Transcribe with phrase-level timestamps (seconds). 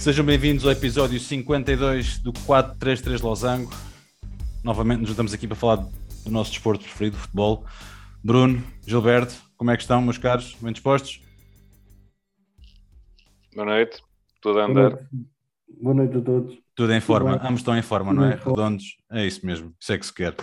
[0.00, 3.70] Sejam bem-vindos ao episódio 52 do 433 Losango.
[4.64, 7.66] Novamente nos juntamos aqui para falar do nosso desporto preferido, futebol.
[8.24, 10.56] Bruno, Gilberto, como é que estão, meus caros?
[10.58, 11.20] Bem dispostos?
[13.54, 14.02] Boa noite,
[14.40, 15.06] tudo a andar.
[15.68, 16.58] Boa noite a todos.
[16.74, 18.36] Tudo em forma, ambos estão em forma, não é?
[18.36, 20.34] Redondos, é isso mesmo, isso é que se quer.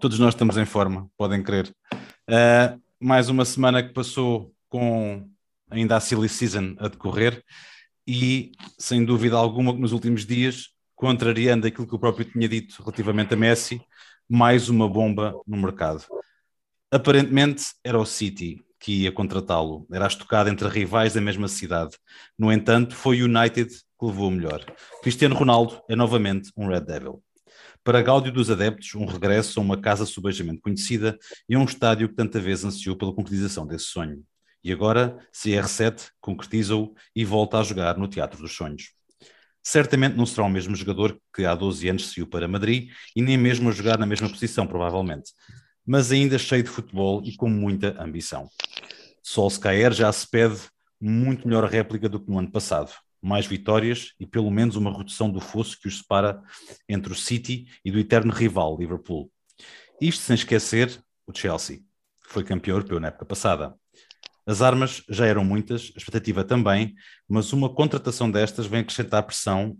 [0.00, 1.70] Todos nós estamos em forma, podem crer.
[1.92, 5.28] Uh, mais uma semana que passou com
[5.70, 7.44] ainda a silly season a decorrer
[8.06, 13.34] e, sem dúvida alguma, nos últimos dias, contrariando aquilo que o próprio tinha dito relativamente
[13.34, 13.80] a Messi,
[14.28, 16.04] mais uma bomba no mercado.
[16.90, 21.96] Aparentemente era o City que ia contratá-lo, era a estocada entre rivais da mesma cidade.
[22.38, 24.64] No entanto, foi o United que levou o melhor.
[25.02, 27.22] Cristiano Ronaldo é novamente um Red Devil.
[27.82, 32.08] Para Gáudio dos adeptos, um regresso a uma casa subejamente conhecida e a um estádio
[32.08, 34.22] que tanta vez ansiou pela concretização desse sonho.
[34.66, 38.90] E agora, CR7 concretiza-o e volta a jogar no Teatro dos Sonhos.
[39.62, 43.38] Certamente não será o mesmo jogador que há 12 anos saiu para Madrid e nem
[43.38, 45.30] mesmo a jogar na mesma posição, provavelmente.
[45.86, 48.48] Mas ainda cheio de futebol e com muita ambição.
[49.22, 50.58] Solskjaer já se pede
[51.00, 52.90] muito melhor réplica do que no ano passado
[53.22, 56.42] mais vitórias e pelo menos uma redução do fosso que os separa
[56.88, 59.30] entre o City e do eterno rival Liverpool.
[60.00, 63.76] Isto sem esquecer o Chelsea, que foi campeão europeu na época passada.
[64.46, 66.94] As armas já eram muitas, a expectativa também,
[67.28, 69.76] mas uma contratação destas vem acrescentar pressão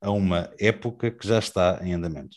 [0.00, 2.36] a uma época que já está em andamento.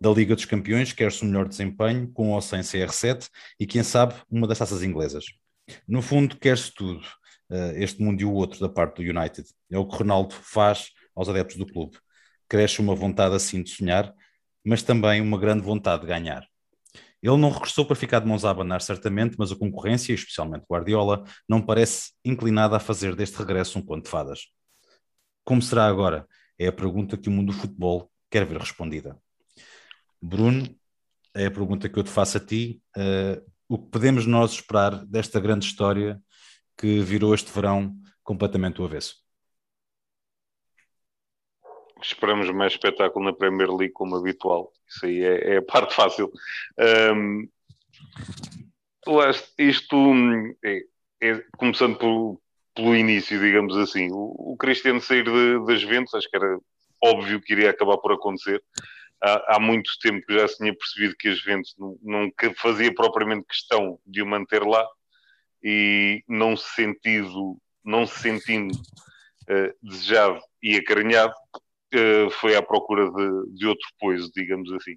[0.00, 4.14] Da Liga dos Campeões quer-se um melhor desempenho, com ou sem CR7, e quem sabe,
[4.30, 5.24] uma das taças inglesas.
[5.86, 7.00] No fundo, quer-se tudo,
[7.50, 9.48] uh, este mundo e o outro da parte do United.
[9.70, 11.98] É o que Ronaldo faz aos adeptos do clube.
[12.48, 14.12] Cresce uma vontade assim de sonhar,
[14.64, 16.46] mas também uma grande vontade de ganhar.
[17.22, 21.24] Ele não regressou para ficar de mãos a abanar, certamente, mas a concorrência, especialmente Guardiola,
[21.48, 24.46] não parece inclinada a fazer deste regresso um conto de fadas.
[25.44, 26.26] Como será agora?
[26.58, 29.16] É a pergunta que o mundo do futebol quer ver respondida.
[30.20, 30.68] Bruno,
[31.34, 32.80] é a pergunta que eu te faço a ti.
[32.96, 36.20] Uh, o que podemos nós esperar desta grande história
[36.76, 39.25] que virou este verão completamente o avesso?
[42.02, 44.72] Esperamos mais espetáculo na Premier League como habitual.
[44.88, 46.30] Isso aí é, é a parte fácil.
[47.14, 47.48] Um,
[49.58, 50.14] isto
[50.64, 50.80] é,
[51.22, 52.40] é, começando por,
[52.74, 54.10] pelo início, digamos assim.
[54.12, 56.58] O, o Cristiano sair de, das Juventus, acho que era
[57.02, 58.62] óbvio que iria acabar por acontecer.
[59.22, 62.94] Há, há muito tempo que já se tinha percebido que as Juventus não, não fazia
[62.94, 64.86] propriamente questão de o manter lá
[65.62, 66.66] e não se
[67.84, 71.34] não se sentindo uh, desejado e acarinhado,
[71.98, 74.96] uh, foi à procura de, de outro poiso, digamos assim.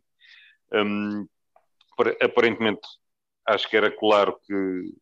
[0.73, 1.27] Um,
[2.21, 2.81] aparentemente,
[3.45, 4.93] acho que era claro que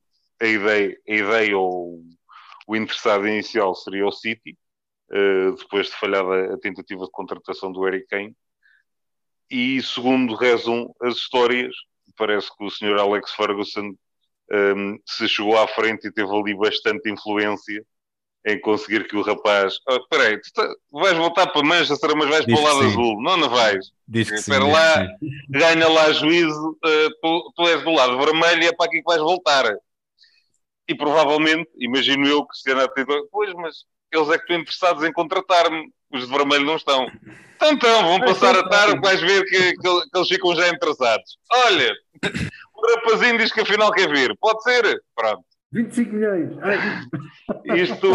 [0.42, 2.04] a ideia, a ideia ou
[2.68, 4.58] o interessado inicial seria o City,
[5.12, 8.36] uh, depois de falhada a tentativa de contratação do Eric Kane.
[9.50, 11.74] E segundo rezam as histórias,
[12.18, 13.00] parece que o Sr.
[13.00, 13.94] Alex Ferguson
[14.52, 17.86] um, se chegou à frente e teve ali bastante influência
[18.48, 19.76] em conseguir que o rapaz.
[19.90, 22.88] Oh, espera aí, tu tá, vais voltar para Manchester, mas vais Diz para o lado
[22.88, 23.22] azul.
[23.22, 23.92] Não, não vais.
[24.08, 25.30] Diz Espera sim, lá, sim.
[25.50, 29.04] ganha lá juízo, uh, tu, tu, és do lado vermelho e é para aqui que
[29.04, 29.66] vais voltar.
[30.88, 32.88] E provavelmente, imagino eu, que se a
[33.30, 37.06] pois, mas eles é que estão interessados em contratar-me, os de vermelho não estão.
[37.58, 41.38] Então, então vão passar a tarde, vais ver que, que, que eles ficam já interessados.
[41.52, 41.94] Olha,
[42.74, 44.38] o rapazinho diz que afinal quer vir.
[44.40, 45.04] Pode ser?
[45.14, 45.44] Pronto.
[45.78, 46.50] 25 milhões.
[47.76, 48.08] Isto.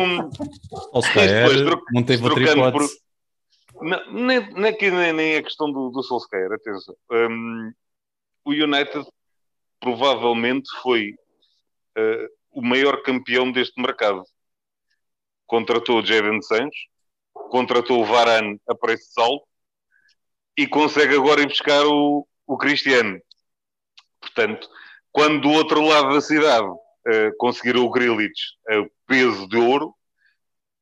[0.92, 1.48] Ou se calhar,
[1.92, 3.00] não teve outra hipótese.
[3.72, 3.88] Por...
[3.88, 6.94] Não, nem, nem, nem, nem a questão do, do Solskjaer, atenção.
[7.10, 7.72] Um,
[8.44, 9.04] o United
[9.80, 11.14] provavelmente foi
[11.98, 14.24] uh, o maior campeão deste mercado.
[15.46, 16.76] Contratou o Jadon Santos,
[17.50, 19.42] contratou o Varane a preço de saldo
[20.56, 23.20] e consegue agora ir buscar o, o Cristiano.
[24.20, 24.68] Portanto,
[25.10, 26.68] quando do outro lado da cidade
[27.06, 29.94] uh, conseguiram o Grilich a peso de ouro,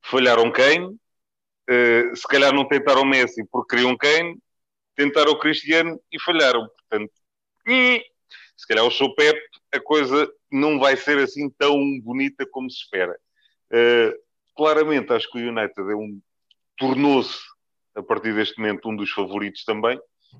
[0.02, 4.38] falharam Kane, uh, se calhar não tentaram Messi porque queriam Kane,
[4.96, 6.68] tentaram o Cristiano e falharam.
[6.68, 7.12] Portanto,
[8.56, 9.40] se calhar o seu Pep,
[9.72, 13.18] a coisa não vai ser assim tão bonita como se espera.
[13.72, 14.12] Uh,
[14.56, 16.20] claramente, acho que o United é um,
[16.76, 17.38] tornou-se,
[17.94, 19.98] a partir deste momento, um dos favoritos também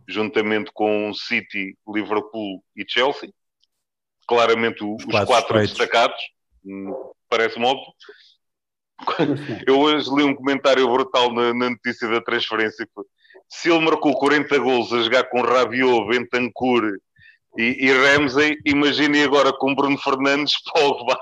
[0.09, 3.33] juntamente com City, Liverpool e Chelsea.
[4.31, 6.17] Claramente os, os quatro, destacados,
[6.65, 6.94] hum,
[7.29, 7.93] parece-me óbvio.
[9.67, 12.88] Eu hoje li um comentário brutal na, na notícia da transferência.
[13.49, 16.97] Se ele marcou 40 gols a jogar com Rabiot, Bentancur
[17.59, 21.19] e, e Ramsey, imagine agora com Bruno Fernandes, Pogba,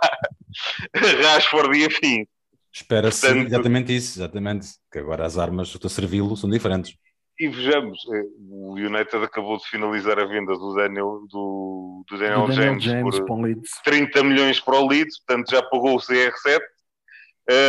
[0.94, 2.26] Rashford e afim.
[2.70, 4.68] Espera-se Portanto, exatamente isso, exatamente.
[4.92, 6.94] Que agora as armas do servi-lo são diferentes.
[7.40, 12.46] E vejamos, eh, o United acabou de finalizar a venda do Daniel, do, do Daniel,
[12.46, 16.60] do Daniel James, James, por 30 milhões para o Leeds, portanto já pagou o CR7.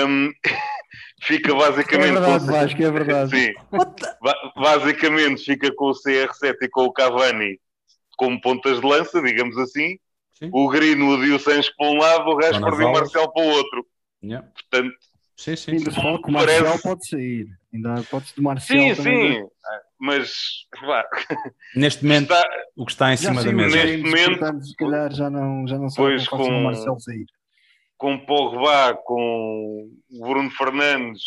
[0.08, 0.32] Um,
[1.22, 2.10] fica basicamente.
[2.10, 2.52] É verdade, com...
[2.52, 3.30] Vasco, é verdade.
[3.30, 3.54] Sim,
[4.56, 7.60] basicamente fica com o CR7 e com o Cavani
[8.18, 9.98] como pontas de lança, digamos assim.
[10.34, 10.50] Sim.
[10.52, 13.48] O Greenwood e o Sancho para um lado, o Rashford e o Marcel para o
[13.48, 13.86] outro.
[14.24, 14.48] Yeah.
[14.48, 14.96] Portanto,
[15.40, 16.84] sim, sim, ainda se fala que o Marcel parece...
[16.84, 17.48] pode sair.
[17.74, 18.96] Ainda pode do Marcel.
[18.96, 19.48] Sim, sim.
[20.00, 20.34] Mas
[20.82, 21.06] vá.
[21.76, 22.50] neste momento, está...
[22.76, 23.76] o que está em cima da mesa.
[23.76, 26.38] Neste momento, portanto, se calhar já não, já não sabe com...
[26.38, 27.26] o Marcel sair.
[27.98, 31.24] Com Pogba, com Bruno Fernandes,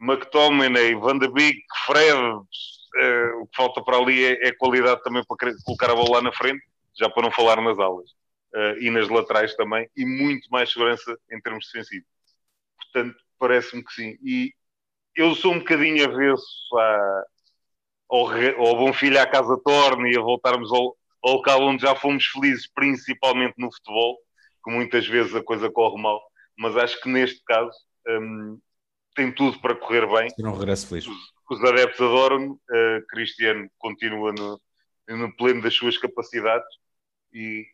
[0.00, 5.22] McTominay, Van de Beek, Fred, uh, o que falta para ali é, é, qualidade também
[5.24, 6.62] para colocar a bola lá na frente,
[6.98, 8.10] já para não falar nas alas.
[8.54, 12.06] Uh, e nas laterais também, e muito mais segurança em termos defensivos.
[12.92, 14.16] Portanto, parece-me que sim.
[14.22, 14.52] E
[15.16, 17.24] eu sou um bocadinho avesso à,
[18.08, 21.92] ao, ao bom filho à casa torne e a voltarmos ao, ao local onde já
[21.96, 24.16] fomos felizes, principalmente no futebol,
[24.64, 26.22] que muitas vezes a coisa corre mal,
[26.56, 28.60] mas acho que neste caso um,
[29.16, 30.30] tem tudo para correr bem.
[30.38, 31.04] E não regresso feliz.
[31.08, 34.60] Os, os adeptos adoram, uh, Cristiano continua no,
[35.08, 36.68] no pleno das suas capacidades
[37.32, 37.66] e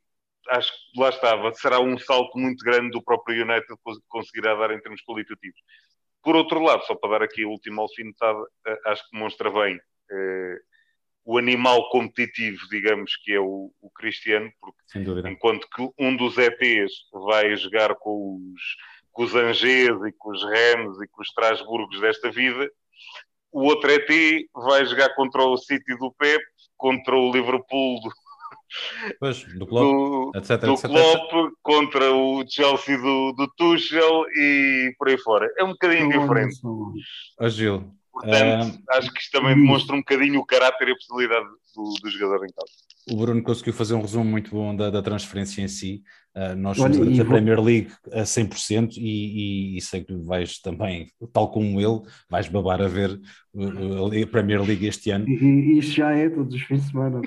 [0.51, 3.67] acho que lá estava, será um salto muito grande do próprio United
[4.09, 5.61] conseguirá dar em termos qualitativos.
[6.23, 9.79] Por outro lado, só para dar aqui a última alfinetada, eh, acho que demonstra bem
[10.11, 10.59] eh,
[11.25, 16.93] o animal competitivo, digamos, que é o, o Cristiano, porque enquanto que um dos EPs
[17.13, 18.63] vai jogar com os,
[19.13, 22.71] com os Angers e com os Rennes e com os Strasburgos desta vida,
[23.53, 24.09] o outro ET
[24.55, 26.43] vai jogar contra o City do Pep,
[26.77, 28.11] contra o Liverpool do,
[29.19, 31.53] Pois, do Klopp, do, etc, do etc, Klopp etc.
[31.63, 35.49] contra o Chelsea do, do Tuchel e por aí fora.
[35.59, 36.57] É um bocadinho diferente.
[37.41, 37.93] Ó Gil.
[38.13, 38.83] Portanto, uh...
[38.91, 42.45] acho que isto também demonstra um bocadinho o caráter e a personalidade do, do jogador
[42.45, 42.73] em casa.
[43.11, 46.03] O Bruno conseguiu fazer um resumo muito bom da, da transferência em si.
[46.39, 50.61] Uh, nós somos Olha, a Premier League a 100% e, e, e sei que vais
[50.61, 52.01] também, tal como ele,
[52.31, 53.11] vais babar a ver
[53.57, 55.29] a Premier League este ano.
[55.29, 57.21] E, isso já é todos os fins de semana.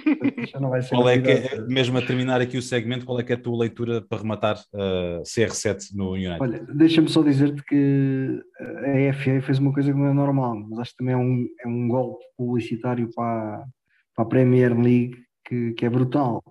[0.50, 3.20] Já não vai ser qual é que é, mesmo a terminar aqui o segmento, qual
[3.20, 6.40] é que é a tua leitura para rematar uh, CR7 no United?
[6.40, 8.42] Olha, deixa-me só dizer-te que
[9.10, 11.48] a FA fez uma coisa que não é normal, mas acho que também é um,
[11.66, 13.66] é um golpe publicitário para,
[14.16, 16.42] para a Premier League que, que é brutal.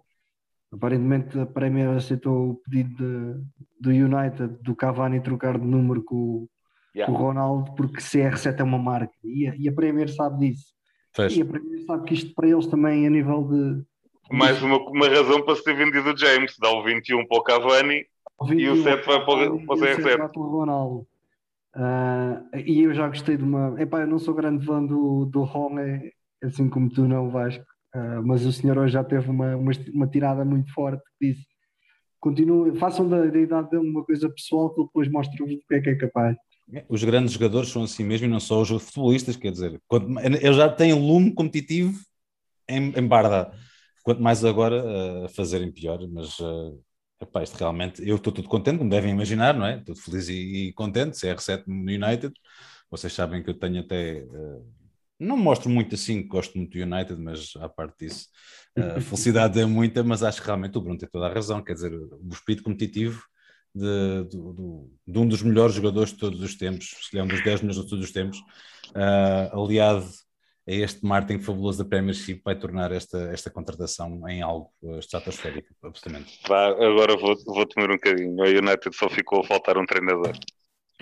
[0.72, 3.44] Aparentemente a Premier aceitou o pedido
[3.80, 6.46] do United, do Cavani trocar de número com,
[6.94, 7.12] yeah.
[7.12, 10.72] com o Ronaldo, porque CR7 é uma marca e a, e a Premier sabe disso.
[11.14, 11.36] Fez.
[11.36, 13.84] E a Premier sabe que isto para eles também a nível de.
[14.30, 17.42] Mais uma, uma razão para se ter vendido o James, dá o 21 para o
[17.42, 18.06] Cavani
[18.38, 20.16] o e o 7 vai para, o, para o CR7.
[20.16, 21.06] Para o Ronaldo.
[21.74, 23.80] Uh, e eu já gostei de uma.
[23.80, 26.12] Epá, eu não sou grande fã do, do Rome,
[26.42, 27.64] assim como tu não, Vasco.
[27.94, 31.46] Uh, mas o senhor hoje já teve uma, uma, uma tirada muito forte que disse:
[32.20, 35.80] continue, façam da, da idade dele uma coisa pessoal que depois mostra o que é
[35.80, 36.36] que é capaz.
[36.88, 40.52] Os grandes jogadores são assim mesmo e não só os futebolistas, quer dizer, quando, eu
[40.52, 41.98] já tenho lume competitivo
[42.68, 43.52] em, em Barda,
[44.04, 46.80] quanto mais agora a fazerem pior, mas uh,
[47.20, 49.78] epá, isto realmente, eu estou tudo contente, como devem imaginar, não é?
[49.78, 52.32] Estou feliz e, e contente, CR7 no United,
[52.88, 54.64] vocês sabem que eu tenho até uh,
[55.20, 58.28] não mostro muito assim, gosto muito do United, mas à parte disso,
[58.96, 61.74] a felicidade é muita, mas acho que realmente o Bruno tem toda a razão, quer
[61.74, 63.22] dizer, o espírito competitivo
[63.74, 67.26] de, de, de, de um dos melhores jogadores de todos os tempos, se é um
[67.26, 68.38] dos 10 melhores de todos os tempos,
[68.90, 70.06] uh, aliado
[70.68, 75.68] a este marketing fabuloso da Premiership, vai tornar esta, esta contratação em algo uh, estratosférico,
[75.82, 76.40] absolutamente.
[76.48, 78.36] Vá, agora vou, vou tomar um bocadinho.
[78.36, 80.32] O United só ficou a faltar um treinador.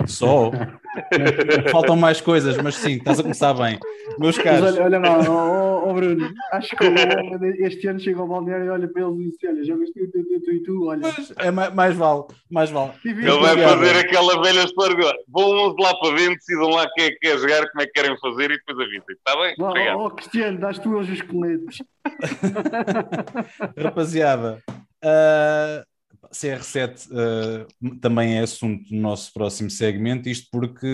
[0.06, 0.50] Só?
[1.70, 3.78] Faltam mais coisas, mas sim, estás a começar bem.
[4.18, 4.60] Meus caros.
[4.60, 6.84] Mas olha, olha lá, oh, oh, Bruno, acho que
[7.64, 10.10] este ano chega ao balneário e olha para eles e diz: Olha, já viste tu,
[10.10, 11.00] tu, tu, tu e tu, olha.
[11.02, 12.92] Mas é mais, mais vale, mais vale.
[13.04, 14.96] Ele vai fazer aquela velha história:
[15.28, 18.18] vão lá para dentro, decidam lá quem é que quer jogar, como é que querem
[18.18, 19.04] fazer e depois avisem.
[19.10, 19.54] Está bem?
[19.58, 21.78] Oh, oh, Cristiano, dás tu eles os coletes.
[23.76, 24.62] Rapaziada.
[25.04, 25.84] Uh,
[26.32, 30.86] CR7 uh, também é assunto do nosso próximo segmento, isto porque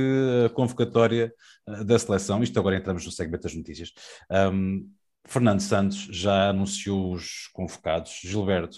[0.46, 1.32] a convocatória
[1.68, 3.92] uh, da seleção, isto agora entramos no segmento das notícias,
[4.52, 4.90] um,
[5.26, 8.20] Fernando Santos já anunciou os convocados.
[8.22, 8.76] Gilberto,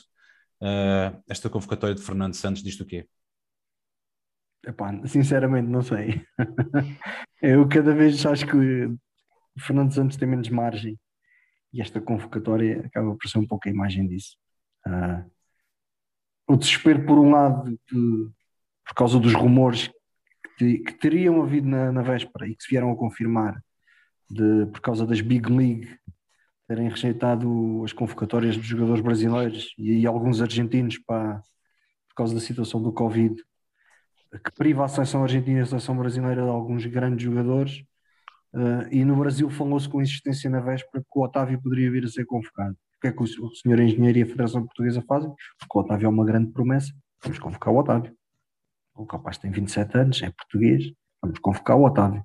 [0.63, 3.07] uh, esta convocatória de Fernando Santos diz o quê?
[4.65, 6.25] Epá, sinceramente não sei.
[7.43, 10.99] Eu cada vez acho que o Fernando Santos tem menos margem
[11.73, 14.37] e esta convocatória acaba por ser um pouco a imagem disso.
[14.87, 15.31] Uh,
[16.49, 18.31] o desespero, por um lado, de,
[18.85, 19.91] por causa dos rumores
[20.57, 23.63] que que, teriam havido na, na, véspera e que se vieram a confirmar
[24.31, 25.99] de, por causa das Big League
[26.67, 31.41] terem rejeitado as convocatórias dos jogadores brasileiros e, e alguns argentinos para,
[32.09, 33.37] por causa da situação do Covid,
[34.45, 37.85] que priva a seleção argentina e a seleção brasileira de alguns grandes jogadores.
[38.53, 42.09] Uh, e no Brasil falou-se com insistência na véspera que o Otávio poderia vir a
[42.09, 42.77] ser convocado.
[42.97, 45.31] O que é que o, o senhor engenheiro e a Federação Portuguesa fazem?
[45.59, 48.17] Porque o Otávio é uma grande promessa, vamos convocar o Otávio.
[48.95, 52.25] O rapaz tem 27 anos, é português, vamos convocar o Otávio.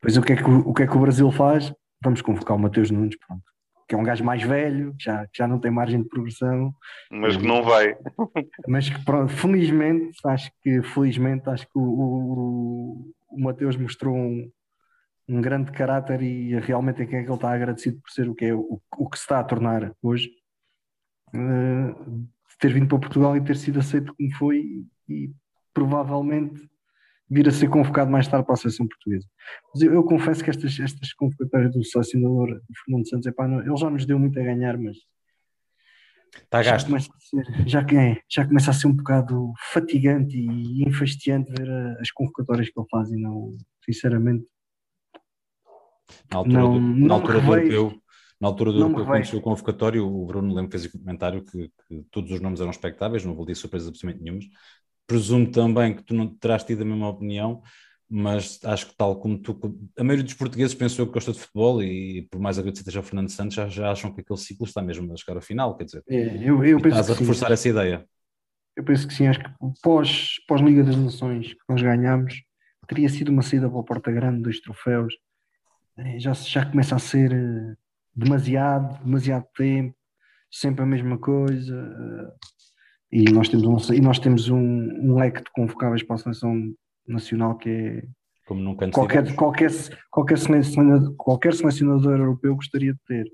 [0.00, 1.72] Depois o que é que o, o, que é que o Brasil faz?
[2.02, 3.42] Vamos convocar o Mateus Nunes, pronto.
[3.86, 6.72] Que é um gajo mais velho, já, já não tem margem de progressão.
[7.10, 7.96] Mas que não vai.
[8.68, 14.50] Mas que pronto, felizmente, acho que felizmente acho que o, o, o Mateus mostrou um,
[15.28, 18.34] um grande caráter e realmente é quem é que ele está agradecido por ser o
[18.34, 20.30] que é o, o que se está a tornar hoje.
[21.34, 22.26] Uh,
[22.58, 25.30] ter vindo para Portugal e ter sido aceito como foi e
[25.72, 26.68] provavelmente
[27.30, 29.26] vir a ser convocado mais tarde para a seleção portuguesa.
[29.72, 33.60] Mas eu, eu confesso que estas, estas convocatórias do selecionador do Fernando Santos, epá, não,
[33.60, 34.96] ele já nos deu muito a ganhar, mas
[36.34, 36.86] Está gasto.
[36.86, 41.50] Já começa, a ser, já, é, já começa a ser um bocado fatigante e enfastiante
[41.52, 44.46] ver a, as convocatórias que ele faz e não, sinceramente.
[46.30, 48.02] Na altura, não, do, na altura do europeu,
[48.40, 51.70] na altura do europeu, quando chegou o convocatório, o Bruno lembro fez o comentário que,
[51.88, 54.46] que, todos os nomes eram expectáveis, não vou dizer surpresas absolutamente nenhumas,
[55.06, 57.62] presumo também que tu não terás tido a mesma opinião,
[58.08, 59.58] mas acho que tal como tu,
[59.98, 63.02] a maioria dos portugueses pensou que gosta de futebol e por mais agradecido seja o
[63.02, 65.84] Fernando Santos, já, já, acham que aquele ciclo está mesmo a chegar ao final, quer
[65.84, 67.52] dizer, é, eu, eu estás a reforçar sim.
[67.52, 68.06] essa ideia.
[68.76, 69.50] Eu penso que sim, acho que
[69.82, 72.42] pós, pós Liga das Nações que nós ganhámos,
[72.86, 75.12] teria sido uma saída para a porta grande, dois troféus,
[76.18, 77.76] já, já começa a ser eh,
[78.14, 79.96] demasiado, demasiado tempo,
[80.50, 81.74] sempre a mesma coisa.
[81.74, 82.48] Eh,
[83.10, 86.74] e nós temos um, e nós temos um, um leque de convocáveis para a seleção
[87.06, 88.02] nacional que é
[88.46, 89.70] como nunca antes qualquer, qualquer,
[90.10, 93.26] qualquer, selecionador, qualquer selecionador europeu gostaria de ter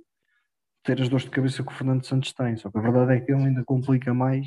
[0.85, 3.21] ter as dores de cabeça que o Fernando Santos tem, só que a verdade é
[3.21, 4.47] que ele ainda complica mais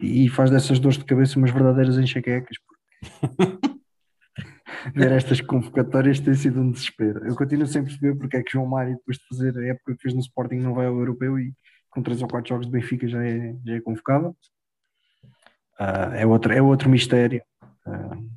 [0.00, 3.62] e faz dessas dores de cabeça umas verdadeiras enxaquecas porque
[4.94, 7.26] ver estas convocatórias tem sido um desespero.
[7.26, 10.02] Eu continuo sem perceber porque é que João Mário, depois de fazer a época que
[10.02, 11.52] fez no Sporting, não vai ao europeu e
[11.90, 14.36] com três ou quatro jogos de Benfica já é, já é convocado.
[15.78, 17.42] Uh, é, outro, é outro mistério.
[17.86, 18.30] Uh,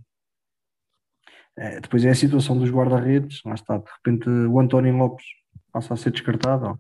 [1.58, 5.26] é, depois é a situação dos guarda-redes, lá está, de repente o António Lopes
[5.72, 6.78] passa a ser descartado.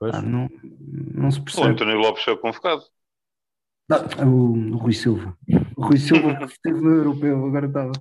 [0.00, 1.68] Ah, não, não se percebe.
[1.68, 2.82] O António Lopes foi convocado.
[3.88, 5.36] Não, o, o, Rui Silva.
[5.76, 7.92] O Rui Silva esteve no Europeu, agora estava.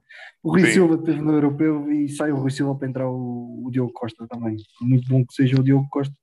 [0.42, 0.72] O Rui Sim.
[0.72, 4.27] Silva esteve no Europeu e sai o Rui Silva para entrar o, o Diogo Costa
[4.27, 4.58] também.
[4.82, 6.15] Muito bom que seja o Diogo Costa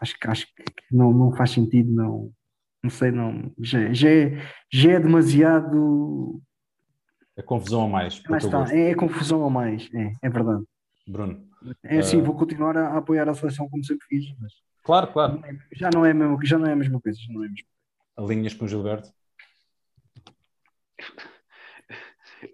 [0.00, 2.32] acho, acho que não, não faz sentido, não,
[2.82, 4.42] não sei, não, já, já, é,
[4.72, 6.40] já é demasiado.
[7.36, 8.14] É confusão a mais.
[8.14, 10.64] está, é, é, confusão a mais, é, é verdade.
[11.06, 11.46] Bruno.
[11.82, 12.24] É assim, uh...
[12.24, 14.52] vou continuar a, a, apoiar a seleção como sempre fiz, mas.
[14.82, 15.42] Claro, claro.
[15.44, 17.50] É, já não é, mesmo, já não é a mesma coisa, já não é a
[17.50, 17.68] mesma
[18.16, 19.08] Alinhas com o Gilberto?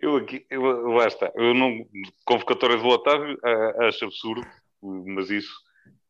[0.01, 1.87] Eu aqui, eu, lá está, eu não,
[2.25, 3.39] convocatória do Otávio
[3.81, 4.47] acho absurdo,
[4.83, 5.53] mas isso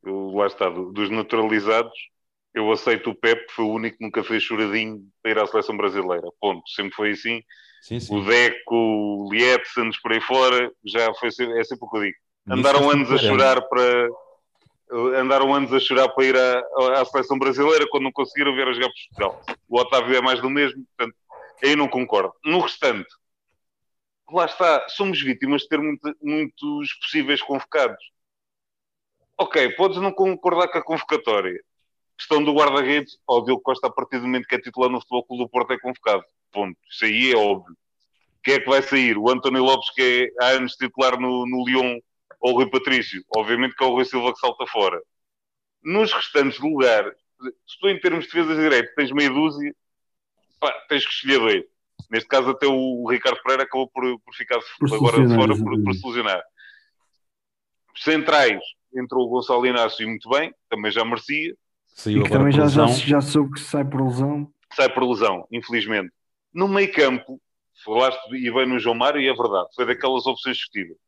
[0.05, 1.93] eu, lá está, dos naturalizados,
[2.55, 5.77] eu aceito o Pep, foi o único que nunca fez choradinho para ir à seleção
[5.77, 6.29] brasileira.
[6.41, 6.69] Ponto.
[6.71, 7.43] Sempre foi assim.
[7.81, 8.15] Sim, sim.
[8.15, 12.17] O Deco, o Lietzens por aí fora, já foi, é sempre o que eu digo.
[12.49, 14.09] Andaram anos a chorar para.
[15.17, 18.73] Andaram anos a chorar para ir à, à seleção brasileira quando não conseguiram ver a
[18.73, 19.43] jogar Portugal.
[19.69, 21.17] O Otávio é mais do mesmo, portanto,
[21.65, 22.35] aí não concordo.
[22.45, 23.09] No restante,
[24.31, 28.13] lá está, somos vítimas de ter muito, muitos possíveis convocados
[29.43, 31.61] ok, podes não concordar com a convocatória.
[32.17, 35.25] Questão do guarda-redes, o Diogo Costa, a partir do momento que é titular no Futebol
[35.25, 36.25] Clube do Porto, é convocado.
[36.53, 36.79] Ponto.
[36.89, 37.77] Isso aí é óbvio.
[38.45, 39.17] Quem é que vai sair?
[39.19, 41.99] O António Lopes, que é há anos titular no, no Lyon,
[42.43, 43.25] ou o Rui Patrício?
[43.35, 45.01] Obviamente que é o Rui Silva que salta fora.
[45.83, 47.15] Nos restantes lugares,
[47.67, 49.75] se tu em termos de defesa direita tens meia dúzia,
[50.61, 51.65] pá, tens que escolher dois.
[52.11, 55.95] Neste caso, até o Ricardo Pereira acabou por, por ficar por agora fora por, por
[55.95, 56.43] solucionar.
[57.97, 58.61] Centrais,
[58.95, 61.55] entrou o Gonçalo Inácio muito bem, também já merecia.
[61.87, 64.53] Saiu e que também já, já, já soube que sai por lesão.
[64.75, 66.13] Sai por lesão, infelizmente.
[66.53, 67.41] No meio campo,
[67.85, 70.99] falaste e bem no João Mário, e é verdade, foi daquelas opções discutíveis.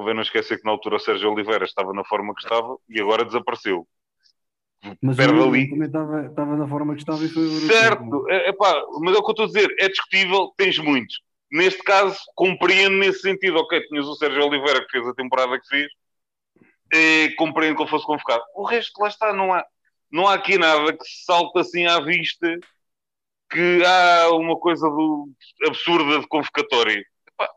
[0.00, 2.98] Convém não esquecer que na altura o Sérgio Oliveira estava na forma que estava e
[2.98, 3.86] agora desapareceu.
[5.02, 5.68] Mas Perde o ali.
[5.68, 9.18] também estava, estava na forma que estava e foi Certo, é, é pá, mas é
[9.18, 11.20] o que eu estou a dizer, é discutível, tens muitos.
[11.52, 15.68] Neste caso, compreendo nesse sentido, ok, tinhas o Sérgio Oliveira que fez a temporada que
[15.68, 15.92] fez,
[16.94, 18.42] e compreendo que ele fosse convocado.
[18.54, 19.62] O resto, lá está, não há,
[20.10, 22.58] não há aqui nada que salte assim à vista
[23.50, 25.28] que há uma coisa do,
[25.66, 27.04] absurda de convocatória.
[27.28, 27.50] Epá,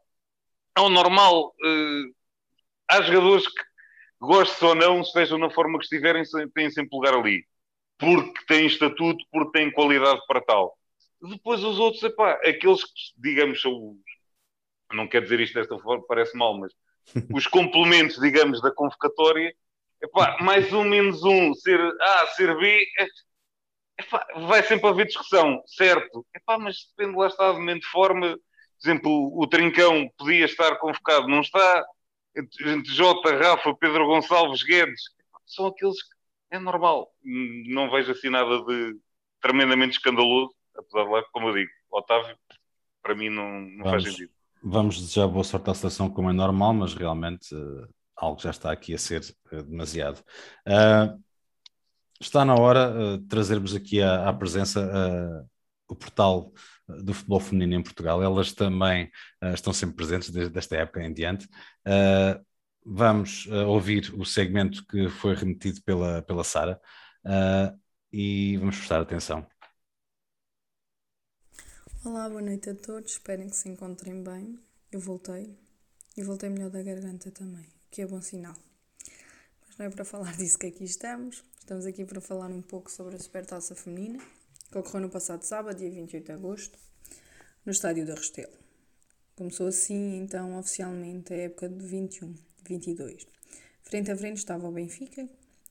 [0.76, 1.54] é o normal.
[1.64, 2.23] Uh,
[2.90, 3.64] há jogadores que,
[4.20, 6.24] gostem ou não, estejam na forma que estiverem,
[6.54, 7.46] têm sempre lugar ali.
[7.98, 10.78] Porque têm estatuto, porque têm qualidade para tal.
[11.22, 13.98] Depois os outros, epá, aqueles que, digamos, são
[14.94, 16.74] não quero dizer isto desta forma, parece mal, mas
[17.34, 19.54] os complementos, digamos, da convocatória,
[20.02, 22.86] epá, mais um, menos um, ser A, ser B,
[24.00, 26.26] epá, vai sempre haver discussão, certo?
[26.36, 28.38] Epá, mas depende lá está de momento de forma.
[28.38, 31.86] Por exemplo, o Trincão podia estar convocado, não está.
[32.36, 35.02] Entre Jota, Rafa, Pedro Gonçalves, Guedes,
[35.46, 36.16] são aqueles que
[36.52, 37.12] é normal.
[37.24, 38.98] Não vejo assim nada de
[39.42, 42.36] tremendamente escandaloso, apesar de lá, como eu digo, Otávio,
[43.02, 44.32] para mim não, não faz sentido.
[44.64, 48.72] Vamos desejar boa sorte à seleção, como é normal, mas realmente uh, algo já está
[48.72, 49.22] aqui a ser
[49.52, 50.24] uh, demasiado.
[50.66, 51.22] Uh,
[52.20, 55.46] está na hora de trazermos aqui à, à presença
[55.90, 56.52] o portal
[56.88, 58.22] do futebol feminino em Portugal.
[58.22, 59.10] Elas também
[59.54, 61.48] estão sempre presentes desde esta época em diante.
[62.86, 66.80] vamos ouvir o segmento que foi remetido pela, pela Sara
[68.12, 69.46] e vamos prestar atenção.
[72.06, 74.60] Olá, boa noite a todos, esperem que se encontrem bem.
[74.92, 75.58] Eu voltei
[76.18, 78.56] e voltei melhor da garganta também, que é bom sinal.
[79.66, 82.92] Mas não é para falar disso que aqui estamos, estamos aqui para falar um pouco
[82.92, 84.22] sobre a Supertaça Feminina,
[84.74, 86.80] que ocorreu no passado sábado, dia 28 de agosto,
[87.64, 88.58] no Estádio da Restelo.
[89.36, 93.28] Começou assim, então, oficialmente, a época de 21-22.
[93.84, 95.30] Frente a frente estava o Benfica,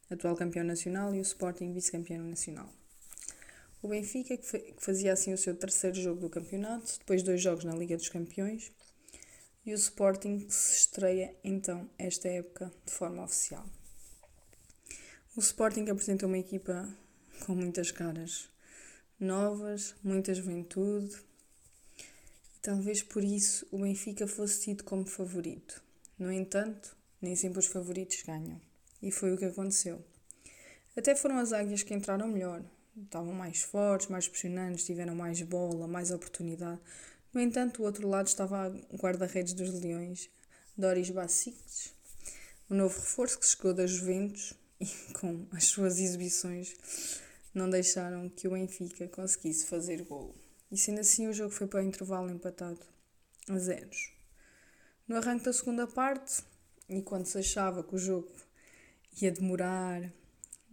[0.08, 2.72] atual campeão nacional, e o Sporting, vice-campeão nacional.
[3.82, 7.74] O Benfica, que fazia assim o seu terceiro jogo do campeonato, depois dois jogos na
[7.74, 8.70] Liga dos Campeões,
[9.66, 13.68] e o Sporting, que se estreia então esta época de forma oficial.
[15.36, 16.88] O Sporting apresenta uma equipa
[17.44, 18.51] com muitas caras
[19.22, 21.16] novas, muita juventude,
[22.60, 25.80] talvez por isso o Benfica fosse tido como favorito.
[26.18, 28.60] No entanto, nem sempre os favoritos ganham,
[29.00, 30.04] e foi o que aconteceu.
[30.96, 32.64] Até foram as águias que entraram melhor,
[33.00, 36.80] estavam mais fortes, mais pressionantes, tiveram mais bola, mais oportunidade.
[37.32, 40.28] No entanto, o outro lado estava a guarda-redes dos Leões,
[40.76, 41.92] Doris Bacic,
[42.68, 46.74] o novo reforço que chegou da Juventus e com as suas exibições
[47.54, 50.34] não deixaram que o Benfica conseguisse fazer gol.
[50.70, 52.80] E sendo assim, o jogo foi para o intervalo empatado
[53.48, 54.12] a zeros.
[55.06, 56.42] No arranque da segunda parte,
[56.88, 58.32] e quando se achava que o jogo
[59.20, 60.10] ia demorar,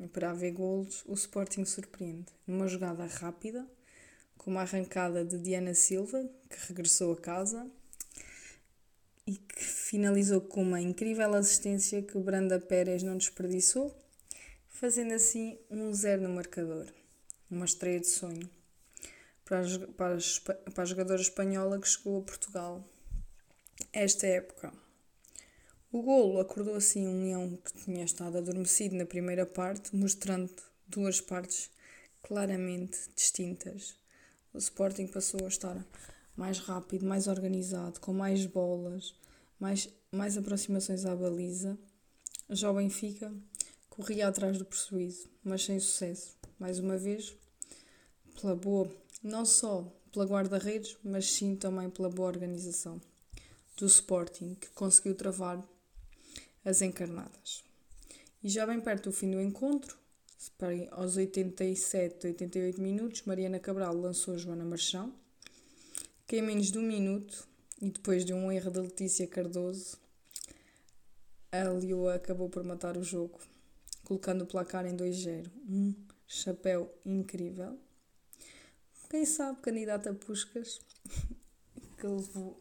[0.07, 2.31] para haver golos, o Sporting surpreende.
[2.47, 3.67] Numa jogada rápida,
[4.37, 7.69] com uma arrancada de Diana Silva, que regressou a casa
[9.27, 13.93] e que finalizou com uma incrível assistência que Branda Pérez não desperdiçou,
[14.79, 16.87] fazendo assim um zero no marcador.
[17.51, 18.49] Uma estreia de sonho
[19.43, 22.81] para a, para a, para a jogadora espanhola que chegou a Portugal
[23.91, 24.71] esta época.
[25.91, 30.49] O golo acordou assim um leão que tinha estado adormecido na primeira parte, mostrando
[30.87, 31.69] duas partes
[32.21, 33.97] claramente distintas.
[34.53, 35.85] O Sporting passou a estar
[36.37, 39.13] mais rápido, mais organizado, com mais bolas,
[39.59, 41.77] mais, mais aproximações à baliza.
[42.49, 43.33] Já o Benfica
[43.99, 46.37] corria atrás do prejuízo, mas sem sucesso.
[46.57, 47.35] Mais uma vez,
[48.39, 48.89] pela boa,
[49.21, 53.01] não só pela guarda-redes, mas sim também pela boa organização
[53.75, 55.61] do Sporting, que conseguiu travar
[56.63, 57.61] as encarnadas.
[58.41, 59.97] E já bem perto do fim do encontro,
[60.91, 65.13] aos 87, 88 minutos, Mariana Cabral lançou Joana Marchão,
[66.25, 67.45] que em menos de um minuto,
[67.81, 69.97] e depois de um erro de Letícia Cardoso,
[71.51, 73.39] a Lioa acabou por matar o jogo,
[74.09, 75.51] colocando o placar em 2-0.
[75.69, 75.93] Um
[76.25, 77.77] chapéu incrível.
[79.07, 80.81] Quem sabe, candidata Puscas,
[81.95, 82.59] que levou